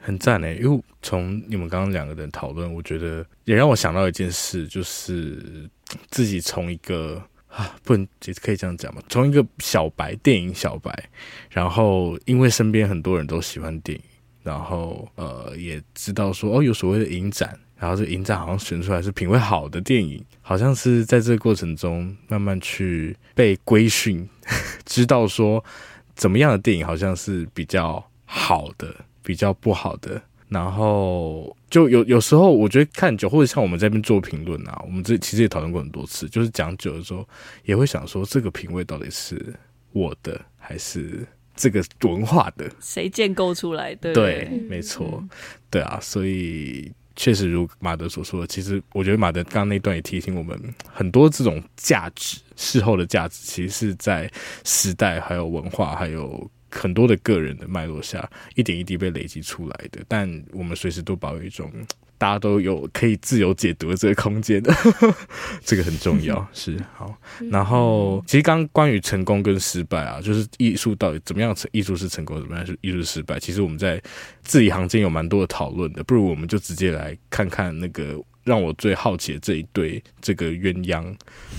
[0.00, 5.68] 很赞诶，因为从你们刚刚两个人讨论，我觉得也让我想到一件事，就是
[6.10, 9.02] 自己从一个啊，不能也可以这样讲嘛。
[9.08, 11.10] 从一个小白，电影小白，
[11.50, 14.04] 然后因为身边很多人都喜欢电影，
[14.42, 24.28] 然后呃也知道说哦有所谓的影展，然后这影展好像选出来是品味好的电影，好像是在这个过程中慢慢去被规训，
[24.84, 25.64] 知道说
[26.16, 30.20] 怎么样的电影好像是比较好的，比较不好的。
[30.48, 37.28] 然后就有有时候，我觉得看久，或者像我们这边做评论啊，我们这其实也讨论过很多次，就是讲久的时候，
[37.64, 39.54] 也会想说，这个品味到底是
[39.92, 42.66] 我的还是这个文化的？
[42.80, 44.14] 谁建构出来的？
[44.14, 45.22] 对，没错，
[45.68, 50.58] 对啊，所以确实如马德所说的，其实我觉得马德刚刚那段也提醒我们，
[50.90, 54.32] 很多这种价值，事后的价值，其实是在
[54.64, 56.50] 时代、还有文化、还有。
[56.70, 61.72] 很多的个人的脉络下，一点一滴被累积出来的，但我们随时都保有一种
[62.18, 64.74] 大家都有可以自由解读的这个空间的，
[65.64, 66.46] 这个很重要。
[66.52, 67.14] 是好，
[67.50, 73.38] 然后其实刚关于成功跟失败啊，就是艺术到底怎么样成，艺术是成功，怎么样是艺术是失败？
[73.38, 74.02] 其实我们在
[74.42, 78.20] 字里行间有蛮多的讨论的，不如我们就直接来看看那个。
[78.48, 81.14] 让我最好奇的这一对这个鸳鸯，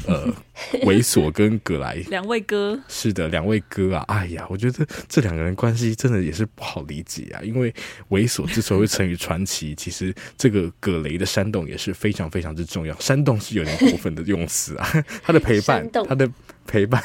[0.08, 0.26] 呃，
[0.82, 7.42] 猥琐跟葛莱两位哥，是的，两位哥啊，哎呀，我觉得这两个人关系真的也是不好理解啊。
[7.44, 7.72] 因为
[8.10, 13.00] 猥琐之所以会成为传奇， 其实这个葛雷的煽动也是非常非常之重要。
[13.00, 14.90] 煽动是有点过分的用词啊，
[15.22, 16.28] 他的陪伴，他的
[16.66, 17.04] 陪伴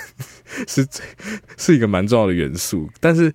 [0.66, 0.86] 是
[1.58, 2.88] 是一个蛮重要的元素。
[3.00, 3.30] 但是，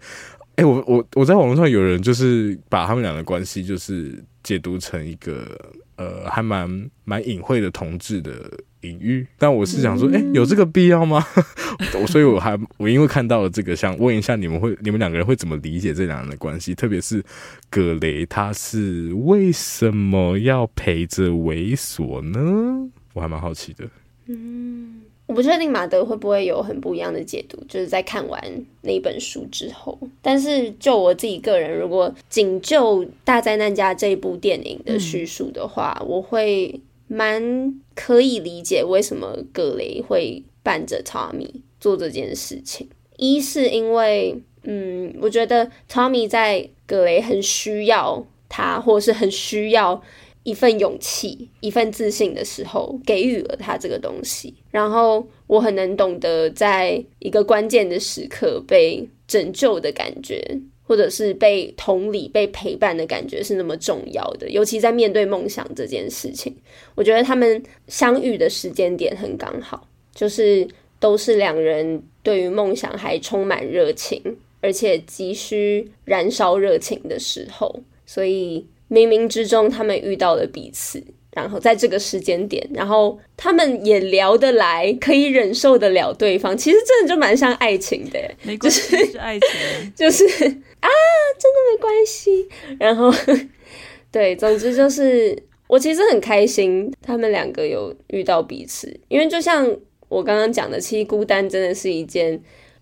[0.56, 5.56] 哎，我我我在网络上有人就是把他们俩的关系就是解读成一个。
[6.00, 8.50] 呃，还蛮蛮隐晦的同志的
[8.82, 11.22] 隐喻，但我是想说，哎、欸，有这个必要吗？
[12.08, 16.74] 所以我还我因为看到了这个，想问一下你们会，你们两个人会怎么理解这两人的关系？
[16.74, 17.22] 特别是
[17.70, 22.90] 葛雷，他是为什么要陪着猥琐呢？
[23.12, 23.86] 我还蛮好奇的。
[24.28, 25.02] 嗯。
[25.30, 29.96] 我不确定马德会不会有很不一样的解读，就是在看完那本书之后。
[30.24, 42.89] 但是就我自己个人，如果仅就《大灾难家》这一部电影的叙述的话，我会蛮可以理解为什么葛雷会伴着 Tommy 做这件事情。
[43.15, 50.02] 一是因为，嗯，我觉得 Tommy 在葛雷很需要他，或是很需要。
[50.43, 54.54] 一份勇气，一份自信的时候，给予了他这个东西。
[54.71, 60.41] 然后我很能懂得，在一个关键的时刻被拯救的感觉，
[60.84, 64.49] 或者是被同理、被陪伴的感觉是那么重要的。
[64.49, 66.56] 尤其在面对梦想这件事情，
[66.95, 70.67] 我觉得他们相遇的时间点很刚好，就是
[70.99, 74.21] 都是两人对于梦想还充满热情，
[74.62, 78.65] 而且急需燃烧热情的时候，所以。
[78.89, 86.58] 冥冥之中，他们遇到了彼此，然后在这个时间点，然后他们也聊得来，可以忍受得了对方。
[86.58, 89.49] 其实真的就蛮像爱情的，没关系，是爱情，
[89.95, 90.89] 就是啊，
[91.38, 92.49] 真的没关系。
[92.80, 93.13] 然后，
[94.12, 99.71] 对，总之就是我其实很开心，他们两个有遇到彼此，因为就像
[100.08, 102.41] 我刚刚讲的，其实孤单真的是一件。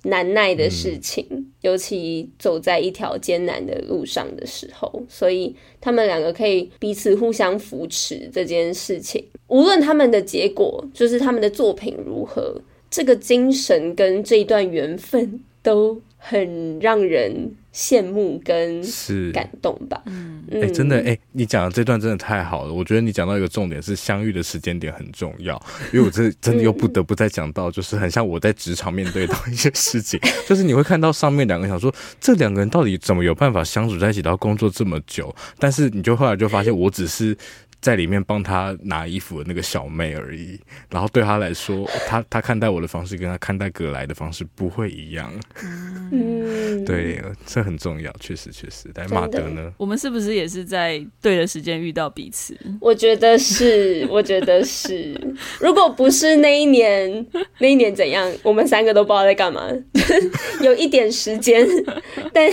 [0.09, 9.23] 难耐的事情，嗯、尤其走在一条艰难的路上的时候，所以他们两个可以彼此互相扶持这件事情。
[9.47, 20.01] 无论他们的结果，就是他们的作品如何，这个精神跟这一段缘分都很让人羡慕跟是感动吧。
[20.07, 22.73] 嗯，哎、欸，真的，哎、欸，你讲的这段真的太好了。
[22.73, 25.55] 我觉得你讲到一个重点是相遇的时间点很重要，
[25.93, 37.37] 因为我这真的又不得不再讲到，就是很像我在职场面对到一些事情， 就是你会看到上面两个想说，这两个人到底怎么有办法相处在一起然后工作这么久，但是你就后来就发现， 我只是。
[37.79, 40.59] 在里面帮他拿衣服的那个小妹而已，
[40.89, 45.31] 然后对他来说，他他看待我的方式跟他看待葛莱的方式不会一样。
[46.11, 48.89] 嗯， 对，这很重要，确实确实。
[48.93, 49.71] 但马德呢？
[49.77, 52.57] 我们是不是也是在对的时间遇到彼此？
[52.81, 55.15] 我觉得是， 我觉得是。
[55.59, 57.25] 如果不是那一年，
[57.59, 58.29] 那一年怎样？
[58.43, 59.69] 我们三个都不知道在干嘛，
[60.61, 61.65] 有一点时间，
[62.33, 62.49] 但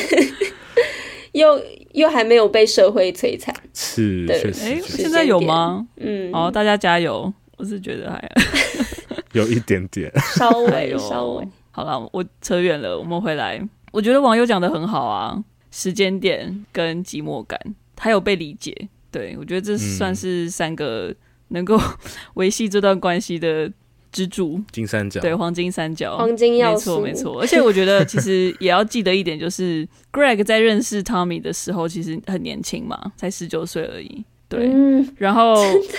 [1.32, 1.60] 又。
[1.94, 4.64] 又还没有被社会摧残，是，确实。
[4.66, 5.87] 哎，现在有吗？
[5.96, 7.33] 嗯，好，大家加油。
[7.57, 8.30] 我是觉得还
[9.33, 11.48] 有一点点，稍微，稍微。
[11.70, 13.61] 好了，我扯远了，我们回来。
[13.92, 17.59] 我觉得网友讲的很好啊，时间点跟寂寞感，
[17.96, 18.88] 还有被理解。
[19.12, 21.14] 对，我觉得这算是三个
[21.48, 21.80] 能够
[22.35, 23.70] 维系这段关系的。
[24.14, 27.40] 支柱金三角，对，黄金三角，黄金要素，没错没错。
[27.40, 34.24] 而且我觉得其实也要记得一点，就是 Greg 在认识 Tommy 的时候，其实很年轻嘛，才十九岁而已。
[34.49, 35.57] 对，嗯、然后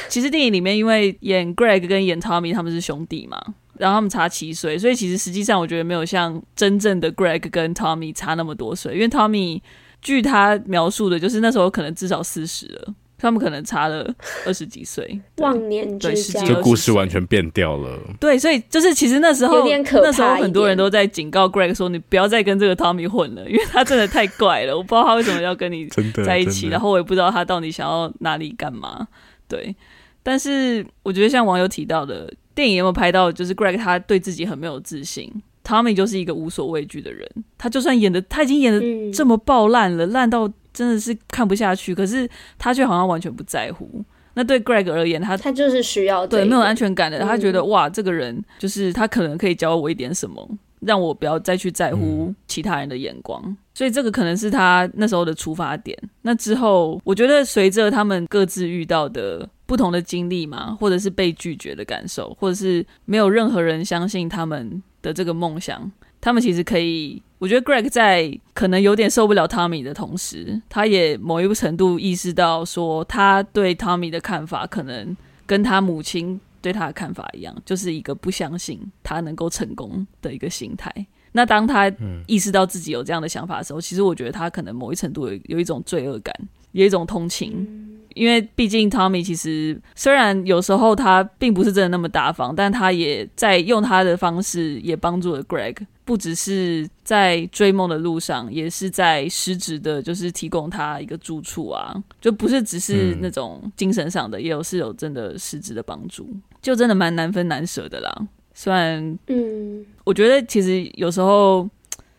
[0.08, 3.38] 其实电影里面因为演 Greg 跟演 Tommy 他们是兄弟嘛，
[3.78, 9.62] 然后他们差七岁，所以其实实际上我觉得没有像真正的 Greg 跟 Tommy 差那么多岁，因为 Tommy
[10.02, 12.94] 据他描述的，就是那时候可能至少四十了。
[13.18, 14.14] 他们可能差了
[14.46, 17.98] 二十几岁，忘年之交，这故事完全变掉了。
[18.20, 25.88] 对，所以就是其实那时候有点可怕，那时候很多人都在警告 Greg 说：“你不要再跟这个 Tommy 混了，因为他真的太怪了。”我不知道他为什么要跟你
[26.26, 29.08] 在一起，然后我也不知道他到底想要哪里干嘛。
[29.48, 29.74] 对，
[30.22, 35.32] 但是我觉得像网友提到的，电影有没有拍到，就是 Greg 他对自己很没有自信
[35.64, 37.30] ，Tommy 就是一个无所畏惧的人。
[37.58, 40.54] 他就算演的，他已经演的这么爆烂了，烂、嗯、到。
[40.76, 44.04] 真的是看不下去，可是他却好像完全不在乎。
[44.36, 47.20] 那对 Greg 而言，他他就是需要对没有安全感的。
[47.22, 50.46] 他觉得、嗯、哇，这个人就是他可能可以教我一点什么，
[50.82, 53.42] 让我不要再去在乎其他人的眼光。
[53.46, 55.98] 嗯、所以这个可能是他那时候的出发点。
[56.24, 67.24] 那之后，我觉得随着他们各自遇到的不同的经历嘛，或者是被拒绝的感受，或者是没有任何人相信他们的这个梦想，他们其实可以。
[67.38, 75.16] 我觉得 Greg 在可能有点受不了 Tommy 的同时，他也某一个程度意识到说，他对 Tommy 的看法可能
[75.46, 80.92] 跟他母亲对他的看法一样，就是一个不相信他能够成功的一个心态。
[81.34, 81.92] 那当他
[82.28, 86.34] 意识到自己有这样的想法的时候，其实我觉得他可能某一程度有有一种罪恶感，
[86.72, 87.92] 有一种同情。
[88.14, 95.76] 因为毕竟 Tommy 其实虽然有时候他并不是真的那么大方，但他也在用他的方式也帮助了 Greg，
[96.06, 106.30] 不只是在追梦的路上，也是在实质的，就是提供他一个住处啊，就不是只是那种精神上的，嗯、也有是有真的实质的帮助，
[106.62, 108.28] 就真的蛮难分难舍的啦。
[108.54, 111.70] 虽然，嗯，我觉得其实有时候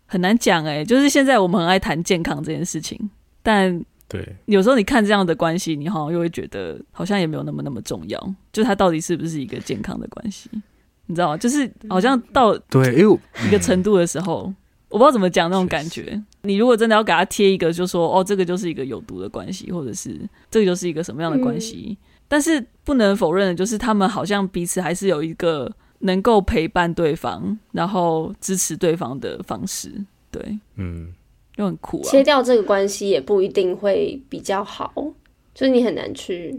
[0.05, 3.09] 很难讲哎、欸，就是现在我们很爱谈健康这件事情，
[3.43, 3.83] 但。
[4.09, 10.49] 对，有时候你看这样的关系，你好像又会觉得好像也没有那么那么重要，就他到底是不是一个健康的关系，
[11.07, 11.37] 你知道吗？
[11.37, 13.05] 就是好像到对
[13.47, 14.57] 一个程度的时候，嗯、
[14.89, 16.23] 我不知道怎么讲那种感觉。
[16.43, 20.19] 你如果真的要给他贴一个，就说哦，这个就是一个有毒的关系，或者是
[20.51, 21.97] 这个就是一个什么样的关系，嗯、
[22.29, 29.93] 但是不能否认的就是他们好像彼此还是有一个能够陪伴对方，然后支持对方的方式。
[30.31, 31.13] 对，嗯。
[31.57, 32.05] 又很酷啊！
[32.11, 34.93] 切掉这个关系也不一定会比较好，
[35.55, 36.55] 就是你很难去。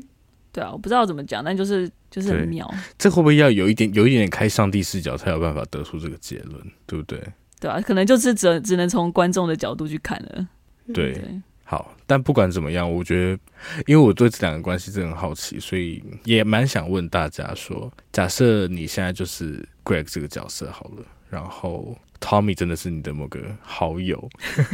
[0.57, 2.67] 对啊，我不知道怎么讲，但就是就是很妙。
[2.97, 7.21] 这会不会要有一点有一点点开上帝视角才有办法得出这个结论，对不对？
[7.59, 10.47] 对啊，可能就是只只能从观众的角度去看了。
[10.91, 13.39] 对，对好，但不管怎么样，我觉得，
[13.85, 21.95] 因为我对这两个关系真的很好奇，所以也蛮想问大家说：假设你现在就是 Greg 这个角色好了，然后。
[22.19, 24.27] Tommy 真的是你的某个好友，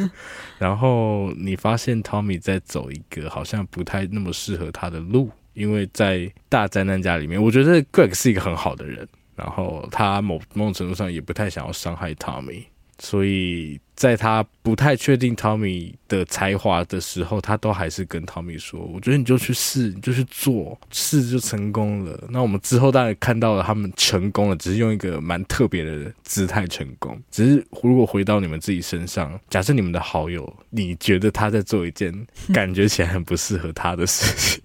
[0.58, 12.64] 然后你发现 Tommy 在走一个好像不太那么适合他的路，因为在大灾难家里面，我觉得 Greg 是一个很好的人，然后他某某种程度上也不太想要伤害 Tommy。
[13.00, 27.20] 所以，在他不太确定 Tommy 的才华的时候，他都还是跟 Tommy 说：“我觉得你就去试，你就去做，试就成功了。”那我们之后当然看到了他们成功了，只是用一个蛮特别的姿态成功。
[27.30, 34.62] 只是如果回到你们自己身上，假设你们的好友，你觉得他在做一件感觉起来很不适合他的事情，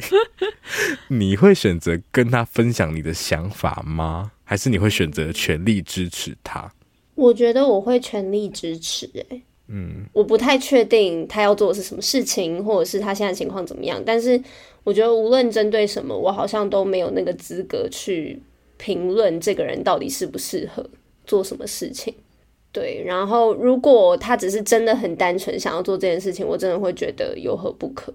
[1.09, 4.33] 你会选择跟他分享你的想法吗？
[4.45, 6.71] 还是你会选择全力支持他？
[7.19, 14.01] 我觉得我会全力支持，欸，嗯，我不太确定他要做的是什么事情，或者是他现在情况怎么样。
[14.07, 14.41] 但是
[14.85, 18.41] 我觉得无论针对什么，我好像都没有那个资格去
[18.77, 20.89] 评论这个人到底适不适合
[21.27, 22.15] 做什么事情。
[22.71, 28.15] 对，然后如果他只是真的很单纯想要做这件事情，我真的会觉得有何不可，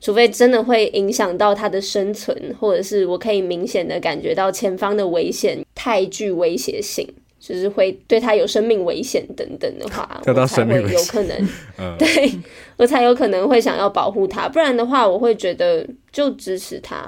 [0.00, 7.06] 除非真的会影响到他的生存，或者是我可以明显的感觉到前方的危险太具威胁性。
[7.50, 11.48] 就是会对他有生命危险等等的话，我才会有可能，
[11.78, 12.32] 嗯、对
[12.76, 14.48] 我才有可能会想要保护他。
[14.48, 17.04] 不然的话，我会觉得就支持他。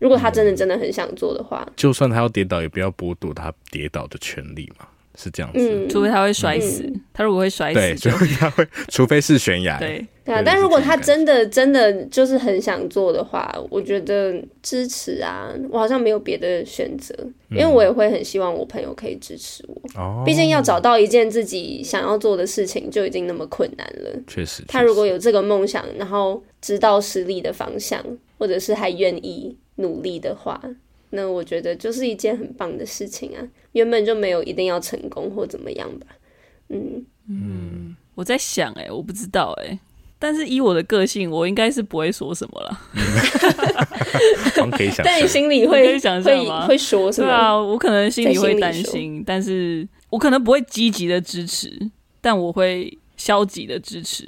[0.00, 4.86] 如果他真的真的很想做的话，嗯、就算他要跌倒，也不要剥夺他跌倒的权利嘛。
[5.16, 10.42] 是这样子，嗯，除非他会摔死，嗯、他如果会摔死，对，除非他会，除非是悬崖，对，对啊。
[10.44, 17.14] 但如果他真的真的就是很想做的话，我觉得支持啊，我好像没有别的选择，
[17.50, 19.74] 因为我也会很希望我朋友可以支持我。
[20.00, 24.10] 哦、嗯，毕竟要找到一件自己想要做的事情就已经那么困难了。
[24.26, 28.02] 确实，他如果有这个梦想，然后知道实力的方向，
[28.38, 30.60] 或者是还愿意努力的话。
[31.10, 36.06] 那我觉得就是一件很棒的事情啊，原本就没有一定要成功或怎么样吧。
[36.70, 39.78] 嗯嗯，我在想、欸，哎，我不知道、欸，哎，
[40.18, 42.80] 但是以我的个性，我应该是不会说什么了。
[44.70, 47.26] 可以想，但你心里会想会会说什么？
[47.26, 51.70] 对啊，我可能心里会担心，但是我可能不会积极的支持，
[52.20, 54.26] 但我会消极的支持。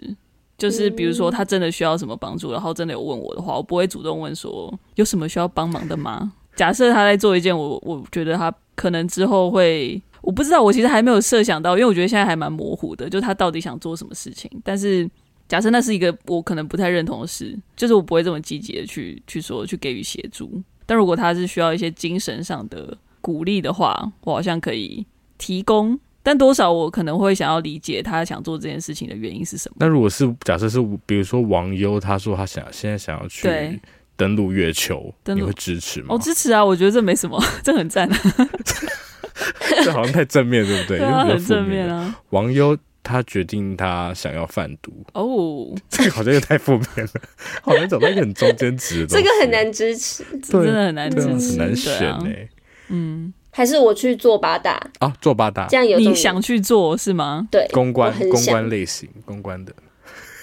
[0.59, 6.33] 就是比如说他真的需要什么帮助，然后真的有问我的话，我不会主动问说有什么需要帮忙的吗？
[6.55, 10.03] 假设他在做一件我我觉得他可能之后会。
[10.23, 14.51] 我不知道，我其实还没有设想到，因为我觉得现在还蛮模糊的，就是他到底想做什么事情。
[14.65, 15.09] 但是
[15.49, 20.63] 假设那是一个我可能不太认同的事，就是我不会这么积极的去去说去给予协助。
[20.85, 25.05] 但如果他是需要一些精神上的鼓励的话，我好像可以
[25.39, 25.99] 提供。
[26.23, 29.77] 但多少我可能会想要理解他想做这件事情的原因是什么。
[29.79, 33.81] 那如果是假设是比如说王优，他说他想现在想要去
[34.17, 36.07] 登陆月球，你会支持吗？
[36.11, 38.09] 我、哦、支持啊，我觉得这没什么， 这很赞。
[38.09, 38.19] 啊
[39.85, 40.99] 这好像太正面，对不对？
[40.99, 42.17] 对啊，很正面啊。
[42.31, 42.77] 王优
[43.07, 47.11] 他决定他想要贩毒哦， 这个好像又太负面了，
[47.63, 49.07] 好难找到一个很中间值的。
[49.07, 52.49] 这个很难支持，真的很难支持，很难选哎、欸。
[52.89, 55.15] 嗯，还是我去做八大啊？
[55.21, 57.47] 做八大这样有你想去做是吗？
[57.49, 59.73] 对，公关公关类型公关的。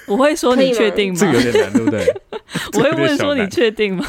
[0.06, 1.20] 我会说你确定吗？
[1.20, 2.06] 这个有点难，对不对？
[2.76, 4.06] 我会问说你确定吗？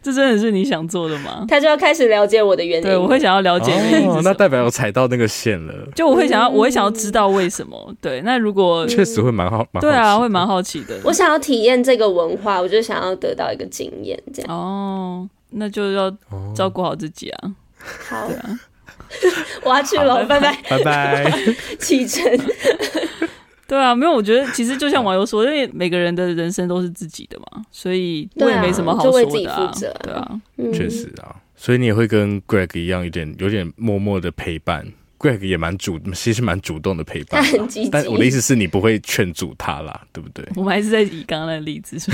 [0.00, 1.44] 这真的是你想做的吗？
[1.48, 2.82] 他就要开始了解我的原因。
[2.82, 4.08] 对，我会想要了解原因。
[4.08, 5.74] 哦，那代表我踩到那个线了。
[5.94, 7.94] 就我会想要，我会想要知道为什么。
[8.00, 10.98] 对，那如果 确实会蛮好，蛮对啊，会蛮好奇的。
[11.04, 14.56] 我想要体验这个文化，我就想要得到一个经验，这样。
[14.56, 16.10] 哦，那就要
[16.54, 17.50] 照顾好自己啊。
[18.08, 18.60] 好，对啊，
[19.64, 21.32] 我要去了，拜拜，拜拜，
[21.78, 22.22] 启程。
[23.68, 29.26] 对啊，没有，我觉得其实就像网友说，因为每个人的人生都是自己的嘛，所以我也没什么好说的。
[30.02, 30.40] 对啊，
[30.74, 34.86] 确实啊，所以你也会跟 Greg 一样，有点有点默默的陪伴。
[35.18, 37.40] Greg 也蛮主，其实蛮主动的陪伴。
[37.40, 37.90] 他 很积极。
[37.90, 40.44] 但我的意思是你不会劝阻他啦，对不对？
[40.56, 42.12] 我们还是在以刚刚的例子说，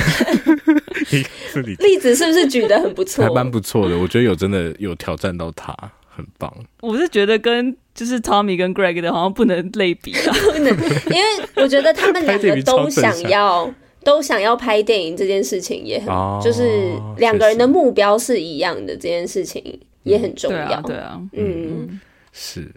[1.80, 3.24] 例子是不是举的很不错？
[3.26, 5.74] 还蛮不错的，我觉得有真的有挑战到他。
[6.18, 10.66] 很棒，我是觉得跟就是 Tommy 跟 Greg 的好像不能类比啊， 不能，
[11.10, 11.22] 因为
[11.56, 13.68] 我觉得他们两个都想要
[14.04, 21.20] 都想要拍电影这件事情也很，哦、就是两个人的目标是一样的，这件事情也很重要，嗯、对啊，对啊。
[21.32, 22.00] 嗯，嗯。
[22.32, 22.70] 是。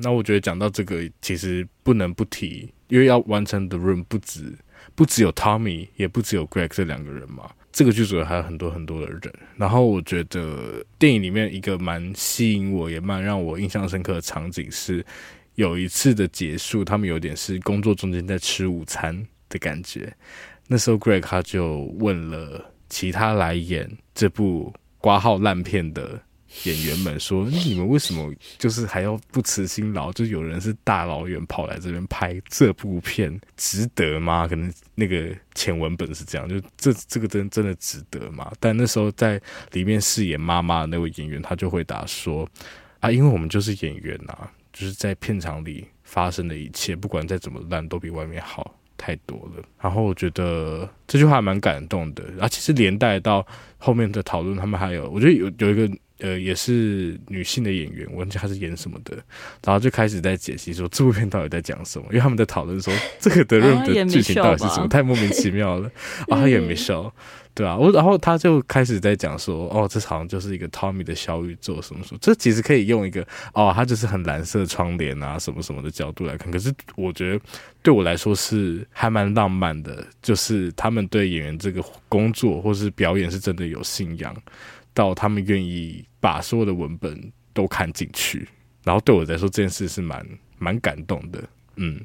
[0.00, 4.52] 那我觉得讲到这个，其实不能不提，因为要完成 The Room 不止
[4.94, 7.50] 不只有 Tommy，也不只有 Greg 这两个人嘛。
[7.72, 15.04] 这个剧组还有很多很多的人，然后我觉得电影里面一个蛮吸引我也蛮让我印象深刻的场景是，
[15.54, 20.12] 有一次的结束，他们有点是工作中间在吃午餐的感觉。
[20.66, 26.20] 那时候 Greg 他就问了其他来演这部挂号烂片的。
[26.64, 30.12] 演员们说：“你们为什么就是还要不辞辛劳？
[30.12, 34.48] 就有人是大老远跑来这边拍这部片，值得吗？
[34.48, 38.50] 可能那个前文本是这样，就这这个真真的值得吗？
[38.58, 39.40] 但那时候在
[39.72, 42.48] 里面饰演妈妈的那位演员，他就回答说：
[42.98, 49.62] 啊，因为我们就是演员啊，就是在片场里发生的一切，不管再怎么烂，都比外面好太多了。
[49.80, 52.24] 然后我觉得这句话蛮感动的。
[52.40, 53.46] 啊，其实连带到
[53.78, 55.88] 后面的讨论，他们还有，我觉得有有一个。”
[56.20, 59.16] 呃，也是女性的演员，我忘记她是演什么的，
[59.64, 65.90] 然后就开始在解析说这部片到底在讲什么，因为他们在讨论说这个 The Room 的剧情到底是什么，太莫名其妙了。
[66.28, 67.10] 啊，他演 Michelle，
[67.54, 77.40] 对啊，我然后他就开始在讲说，哦，这好像就是一个 Tommy 的小宇宙什么什么，这其实可以用一个哦，他就是很蓝色窗帘啊什么什么的角度来看，可是我觉得
[77.82, 84.36] 对我来说是还蛮浪漫的，就是他们对演员这个工作或是表演是真的有信仰。
[84.92, 88.48] 到他们愿意把所有的文本都看进去，
[88.84, 90.26] 然后对我来说这件事是蛮
[90.58, 91.42] 蛮感动的，
[91.76, 92.00] 嗯，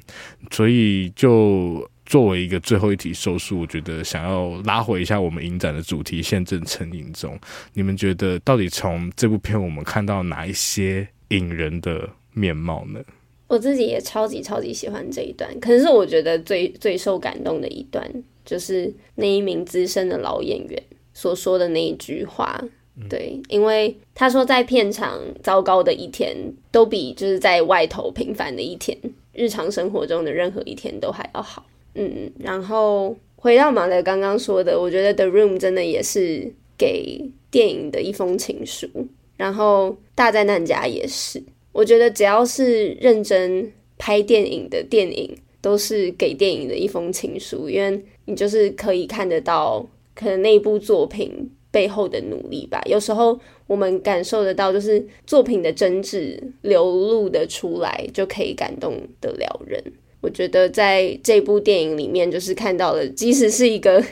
[0.50, 7.38] 所以就作为一个最后一题收束，我觉得想要拉回一下我们影展的主题，现正成影中。
[7.74, 13.00] 你们觉得到底从这部片我们看到哪一些引人的面貌呢？
[13.48, 18.04] 我自己也超级超级喜欢这一段，可是我觉得最最受感动的一段，
[18.44, 20.82] 就是那一名资深的老演员。
[21.14, 22.62] 所说的那一句话，
[23.10, 26.34] 对，因为他说在片场糟糕的一天，
[26.72, 28.96] 都比就是在外头平凡的一天，
[29.34, 31.66] 日常生活中的任何一天都还要好。
[31.94, 38.88] 嗯，然后回到马德刚刚说的，我觉得《The Room》真的也是给电影的一封情书，
[39.36, 41.42] 然后《大灾难家》也是。
[41.72, 49.86] 我觉得只要是认真拍电影的电影，都是给电影的一封情书，因为你就是可以看得到。
[50.18, 59.82] 可能那部作品背后的努力吧，有时候我们感受得到，就是作品的真挚流露的出来，就可以感动得了人。
[60.20, 64.02] 我觉得在这部电影里面，就是看到了，即使是一个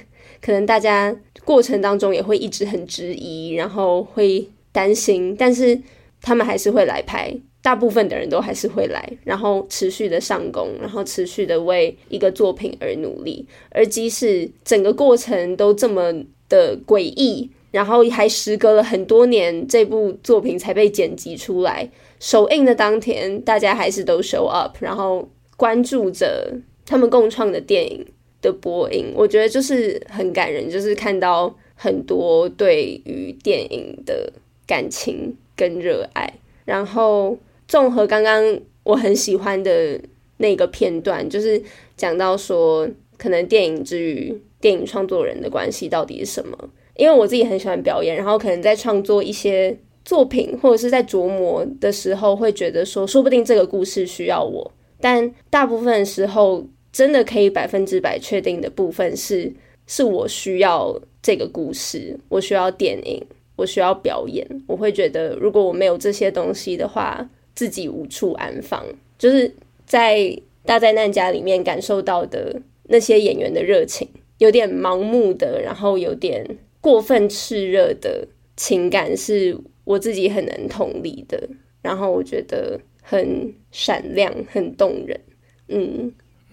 [0.41, 5.81] 可能大家过程当中也会一直很质疑，然后会担心，但是
[6.21, 7.35] 他们还是会来拍。
[7.63, 13.49] 大部分的人都还是会来，然后持续的上工，然后持续的为一个作品而努力。
[13.71, 16.13] 而即使整个过程都这么
[16.49, 21.89] 的诡异，然后还时隔了很多年，这部作品才被剪辑出来。
[22.21, 26.53] 首映的当天，大家还是都 show up，然后关注着
[26.87, 28.07] 他们共创的电影
[28.41, 29.13] 的播映。
[29.15, 34.33] 我觉得就是很感人，就是看到很多对于电影的
[34.67, 36.35] 感情跟热爱，
[36.65, 37.39] 然后。
[37.67, 39.99] 综合刚刚我很喜欢的
[40.37, 41.61] 那个片段，就是
[41.97, 42.87] 讲到说，
[43.17, 46.57] 可能电影之余电影创作人的关系到底是什么？
[46.97, 54.73] 因为我自己很喜欢表演，然后可能在创作一些作品或者是在琢磨的时候，会觉得说，说不定这个故事需要我。
[55.03, 59.53] 但大部分时候，真的可以百分之百确定的部分是，
[59.87, 63.23] 是我需要这个故事，我需要电影，
[63.57, 64.47] 我需要表演。
[64.67, 68.83] 我会觉得，如果我没有这些东西的话，自己无处安放，
[69.19, 69.55] 就是
[69.85, 70.35] 在
[70.65, 74.09] 大灾难家里面感受到的那些演员的热情，
[74.39, 78.27] 有点盲目的，然后有点过分炽热的
[78.57, 81.49] 情感，是我自己很能同理的。
[81.83, 85.21] 然后我觉得很闪亮，很动人。
[85.69, 86.13] 嗯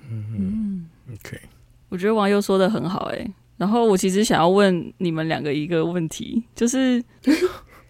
[0.10, 1.38] 嗯，OK，
[1.90, 3.34] 我觉得网友说的很好，哎。
[3.58, 7.04] 然后我其实想要问你们两个一个问题，就是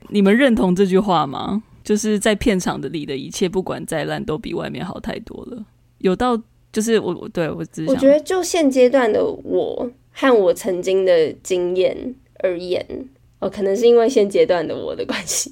[0.09, 1.63] 你们认同这句话吗？
[1.83, 5.65] 就是在片场的里的一切，不管再烂，都比外面好太多了。
[5.97, 6.39] 有到
[6.71, 12.85] 就是我我对我只想，我觉得就现阶段的我和我曾经的经验而言，
[13.39, 15.51] 哦，可能是因为现阶段的我的关系，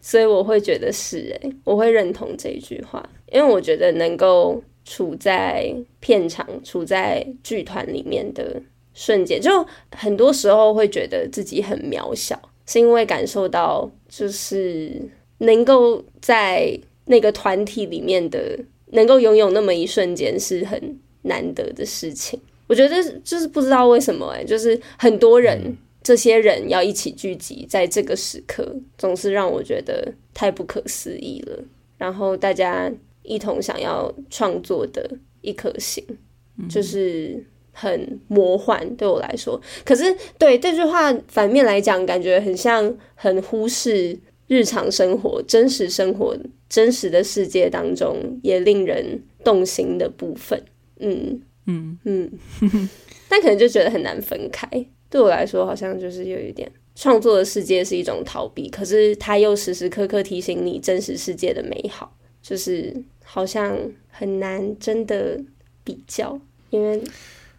[0.00, 8.60] 所以我会觉得是诶，我会认同这一句话，因为我觉得能够处在片场、处在剧团里面的
[8.94, 14.92] 瞬间，就很多时候会觉得自己很渺小，是因为感受到就是。
[15.38, 18.58] 能够在那个团体里面的，
[18.92, 22.40] 能够拥有那么一瞬间是很难得的事情。
[22.66, 31.58] 我觉得就是不知道为什么哎、欸，就是很多人，这些人要一起聚集在这个时刻，总是让我觉得太不可思议了。
[31.98, 32.90] 然后大家
[33.22, 35.08] 一同想要创作的
[35.40, 36.04] 一颗心，
[36.68, 39.60] 就是很魔幻对我来说。
[39.84, 44.18] 可是对这句话反面来讲，感觉很像很忽视。
[44.48, 46.32] 日常生活、真实生活、
[46.68, 50.60] 真实的世界当中，也令人动心的部分，
[50.98, 52.30] 嗯嗯嗯，
[53.28, 54.68] 但可能就觉得很难分开。
[55.08, 62.92] 对我来说，好像就是有一点，创作的世界是一种逃避，可是它又时时刻刻提醒你真实世界的美好，就是
[63.24, 65.40] 好像很难真的
[65.84, 66.38] 比较，
[66.70, 67.00] 因为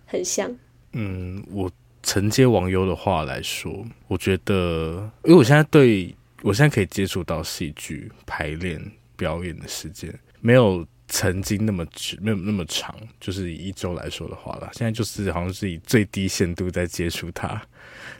[0.05, 0.53] 很像。
[0.91, 1.71] 嗯，我
[2.03, 3.71] 承接网友的话来说，
[4.09, 6.13] 我觉得，因为我现在对。
[6.43, 8.79] 我现在可以接触到戏剧排练
[9.15, 12.95] 表演的时间，没有曾经那么直，没有那么长。
[13.19, 17.61] 就是以一周来说的话啦，现在就是好像是以最低限度在接触它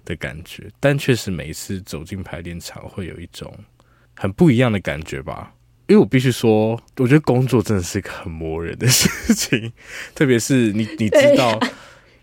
[0.03, 0.69] 的感觉。
[0.79, 3.53] 但确实每一次走进排练场，会有一种
[4.15, 5.53] 很不一样的感觉吧。
[5.87, 9.71] 因为我必须说，我觉得工作真的是一个很磨人的事情，
[10.13, 11.57] 特别是你你知道，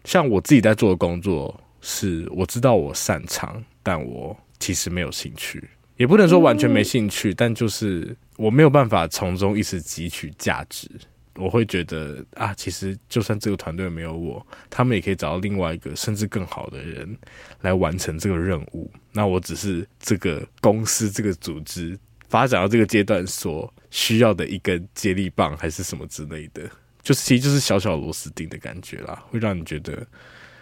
[0.04, 5.66] 像我自己在做的工作，是我知道我擅长，但我其实没有兴趣。
[5.96, 10.88] 也不能说完全没兴趣，嗯、但就是我没有办法从中一直汲取价值。
[11.36, 17.16] 我会觉得啊，其实就算这个团队没有我，他们也可以找到另外一个甚至更好的人
[17.62, 18.88] 来完成这个任务。
[19.12, 26.70] 那我只是这个公司、这个组织发展到这个阶段所需要的一根接力棒，还是什么之类的，
[27.02, 30.06] 就是其实就是小小螺丝钉的感觉啦，会让你觉得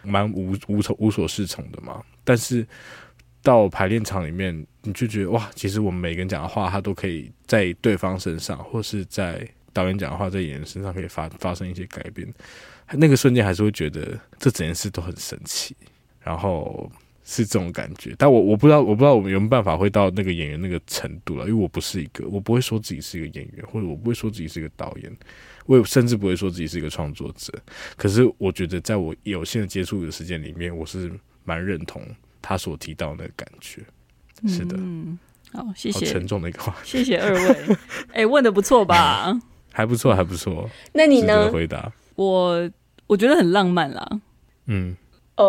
[0.03, 2.03] 蛮无无从无所适从的嘛。
[2.25, 2.67] 但是。
[3.43, 12.33] 到排练场里面，你就觉得哇，其实我们每个人讲的话，他都可以在对方身上，或是在导演讲的话，在演员身上可以发发生一些改变。
[12.93, 15.75] 那个瞬间还是会觉得这整件事都很神奇，
[16.21, 16.91] 然后
[17.25, 18.15] 是这种感觉。
[18.19, 25.11] 但我我不知道，我不知道我们有没有办法会到那个演员那个程度了，因为我不是一个，我不会说自己是一个演员，或者我不会说自己是一个导演，
[25.65, 27.53] 我也甚至不会说自己是一个创作者。
[27.97, 31.11] 可是我觉得，在我有限的接触的时间里面，我是
[31.45, 32.03] 蛮认同。
[32.43, 33.81] 他所提到的感觉，
[34.47, 35.19] 是的，嗯，
[35.53, 37.77] 好，谢谢，沉重的一个话，谢谢二位，
[38.11, 39.41] 哎、欸，问的不错吧？
[39.73, 40.69] 还不错，还不错。
[40.93, 41.51] 那你呢？
[41.51, 42.71] 回答我，
[43.07, 44.21] 我觉得很浪漫啦。
[44.67, 44.95] 嗯，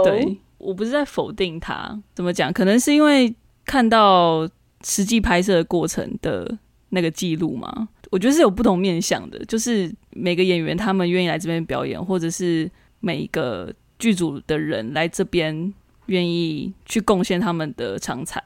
[0.06, 2.54] 对，我不是在否定他，怎么讲？
[2.54, 3.36] 可能是因为
[3.66, 4.48] 看到
[4.86, 6.58] 实际拍摄过程的
[6.90, 12.70] 那个记录嘛，我觉得是有不同面向的，就是每个演员他们愿意来这边表演，或者是
[13.02, 15.74] 每一个剧组的人来这边
[16.08, 18.42] 愿意去贡献他们的长才，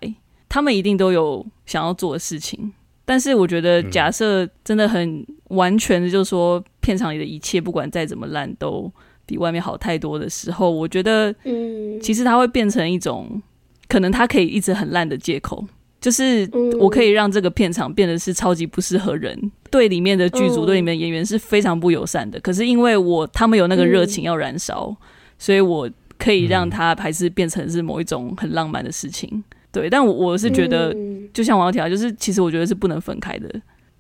[0.48, 2.72] 他们一定都有想要做的事情。
[3.06, 8.92] 但是我觉得，假设真的很完全的，就是说片场里的一切不管再怎么烂，都
[9.26, 13.42] 比外面好太多的时候，我觉得，嗯，其实它会变成一种
[13.88, 15.66] 可能它可以一直很烂的借口。
[16.00, 16.48] 就是
[16.80, 22.40] 我可以让这个片场变得是超级不适合人，对里面的剧组、对里面的演员是非常不友善的。
[22.40, 24.96] 可是因为我他们有那个热情要燃烧，
[25.40, 29.44] 所以我可以让它还是变成是某一种很浪漫的事情。
[29.72, 30.96] 对，但我我是觉得，
[31.34, 33.50] 就像王瑶提到，就是其实我觉得是不能分开的，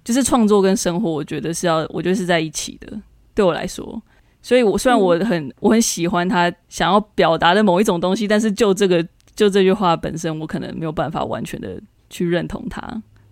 [0.03, 2.99] 就是创作跟生活，我觉得是要，我觉得是在一起的。
[3.34, 4.01] 对我来说，
[4.41, 9.05] 所以我虽然我很我很喜欢他想要表达的某一种东西，但是就这个。
[9.38, 12.82] 就这句话本身，我可能没有办法完全的去认同他。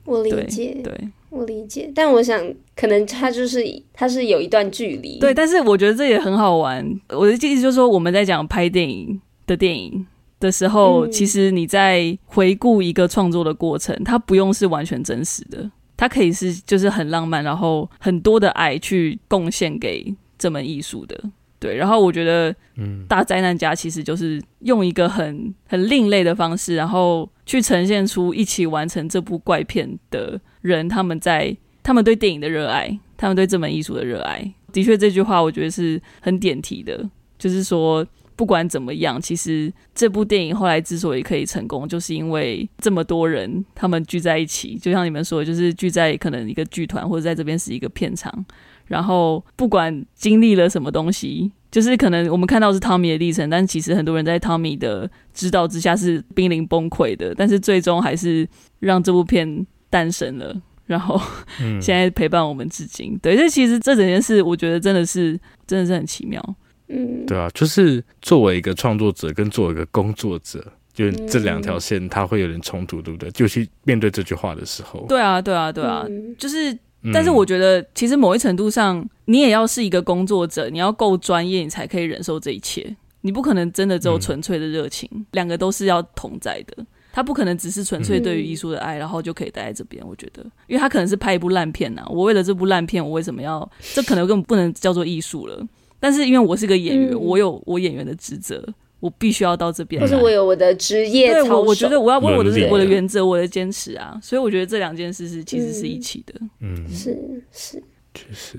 [0.03, 1.91] 我理解，对，对我理解。
[1.93, 2.41] 但我想，
[2.75, 3.63] 可能他就是
[3.93, 5.19] 他是有一段距离。
[5.19, 6.83] 对，但是我觉得这也很好玩。
[7.09, 10.05] 我的意思就是说，我们在讲拍电影的电影
[10.39, 21.19] 的时候，嗯、其实你在回顾一个创作的过程，它不用是完全真实的，它可以是就是很浪漫，然后很多的爱去贡献给这门艺术的。
[21.57, 34.51] 对，然后我觉得，嗯，大灾难家其实就是用一个很很另类的方式，然后去呈现出一起完成这部怪片的人，他们在他们对电影的热爱，他们对这门艺术的热爱。
[34.74, 37.07] 的确，这句话我觉得是很点题的，
[37.38, 38.05] 就是说，
[38.36, 48.45] 不管怎么样，其实这部电影后来之所以可以成功，就是因为这么多人他们聚在一起，就像你们说，就是聚在可能一个剧团，或者在这边是一个片场。
[48.88, 58.47] 然后不管经历了什么东西，就是可能我们看到是汤米的历程，但其实很多人在汤米的指导之下是濒临崩溃的，但是最终还是
[58.80, 60.53] 让这部片诞生了，
[60.85, 61.17] 然后
[61.79, 63.13] 现在陪伴我们至今。
[63.13, 66.41] 嗯、对，这其实这整件事，我觉得真的是真的是很奇妙。
[66.89, 70.61] 嗯，对啊，就是作为一个创作者跟作为一个工作者，
[70.93, 73.31] 就这两条线，它会有点冲突，对不对？
[73.31, 76.77] 就去面对这句话的时候，对啊，对啊，对啊，嗯、就是。
[77.13, 82.97] 但是我觉得，其实某一程度上，你也要是一个工作者，你要够专业，你才可以忍受这一切。
[83.21, 86.83] 你不可能真的只有纯粹的热情，嗯、两个都是要同在的。
[87.16, 90.05] 他不可能只是纯粹对于艺术的爱，然后就可以待在这边。
[90.05, 92.07] 我觉得，因为他可能是拍一部烂片呐、啊。
[92.09, 93.72] 我为了这部烂片，我为什么要？
[93.93, 95.66] 这可能根本不能叫做艺术了。
[95.97, 98.61] 但是因为我是个演员，嗯、我有我演员的职责。
[98.99, 101.43] 我必须要到这边，或是我有我的职业操守。
[101.43, 106.34] 对，我我觉得我要为我的我的原则，我的坚持啊，所以我觉得这两件事是其实是一起的。
[106.59, 107.16] 嗯，是
[107.51, 108.57] 是，确实。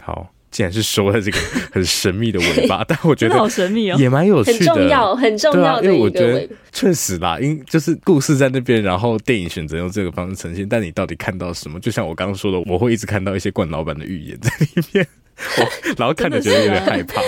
[0.00, 1.38] 好，既然是收在这个
[1.72, 5.92] 很神秘的尾巴， 但我觉得好神秘哦，也蛮有趣的，很重要，很重要的一个尾巴。
[5.92, 11.78] 因为我觉得确实啦，因就是故事在那边，然后电影选择用这个方式呈现，但你到底看到什么？
[11.80, 15.06] 就像我刚刚说的，我会一直看到一些冠老板的预言在里面。
[15.96, 17.20] 然后看着觉得有点害怕，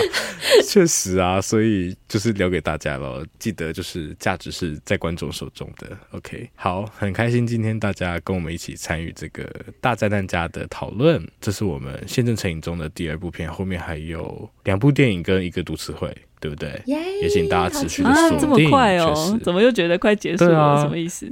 [0.66, 3.24] 确实啊，所以就是留给大家了。
[3.38, 5.96] 记得就是价值是在观众手中的。
[6.10, 9.48] OK，好，很开心今天大家跟我们一起参与这个
[9.80, 11.24] 大灾难家的讨论。
[11.40, 16.14] 这是我们现正成影中的第二部片，后面还有两部电影跟一个读词会。
[16.40, 18.38] 对不对也请大家持续的锁定。
[18.38, 19.14] 啊，这么快哦？
[19.14, 20.58] 实怎么又觉得快结束了？
[20.58, 21.26] 啊、什么意思？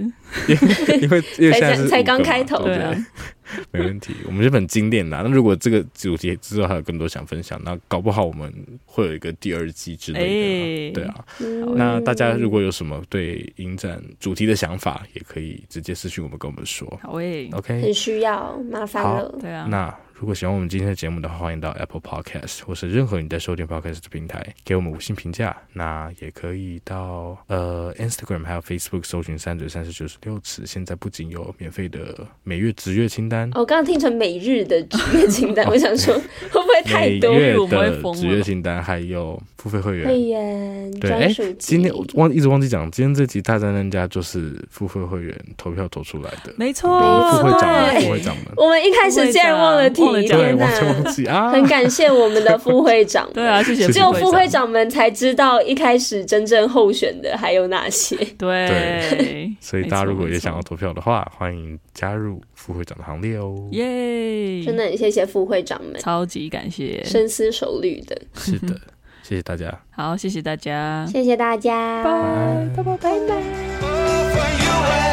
[1.00, 2.84] 因为因为现在才刚开头，对不对？
[2.84, 3.06] 啊、
[3.72, 5.16] 没问题，我们是很精炼的。
[5.22, 8.52] 那如果这个主题之后还有更多想分享，那搞不好我们
[8.84, 10.26] 会有一个第二季之类的。
[10.26, 16.86] 欸、对啊，嗯、那大家如果有什么对影展主题的想法，也可以直接私讯我们，跟我们说。
[17.02, 19.34] 好诶，OK，很需要，麻烦了。
[19.40, 19.94] 对啊，那。
[20.20, 25.56] 如果喜欢我们今天的节目的话，欢迎到 Apple Podcast 或是任何你在收听 Podcast 的平台给我们五星评价。
[25.74, 30.66] 那也可以到呃 Instagram 还有 Facebook 搜寻三嘴三十九十六尺。
[30.66, 36.12] 现在不仅有免费的每月职月清单，我刚刚听成每日的职月清单，我想说
[36.50, 37.32] 会不会太多？
[37.32, 46.88] 每月的职月清单还有付费会员会员对，哎，今天我忘一直忘记讲，今天这集大灾难家就是付费会员投票投出来的，没错，
[47.30, 50.07] 副会长们，副会长们，我们一开始竟然忘了提。
[50.14, 50.66] 天呐！
[51.52, 53.28] 很感谢我们的副会长。
[53.32, 53.86] 对啊，谢谢。
[53.92, 58.16] 只有副会长们才知道一开始真正候选的还有哪些。
[58.38, 63.68] 对，所以大家如果也想要投票的话，欢迎加入副会长的行列哦。
[63.72, 64.62] 耶！
[64.64, 68.16] 真的很谢谢副会长们，超级感谢，深思熟虑的。
[68.34, 68.74] 是的，
[69.22, 69.78] 谢谢大家。
[69.90, 75.07] 好，谢谢大家，谢谢大家，拜拜拜拜拜。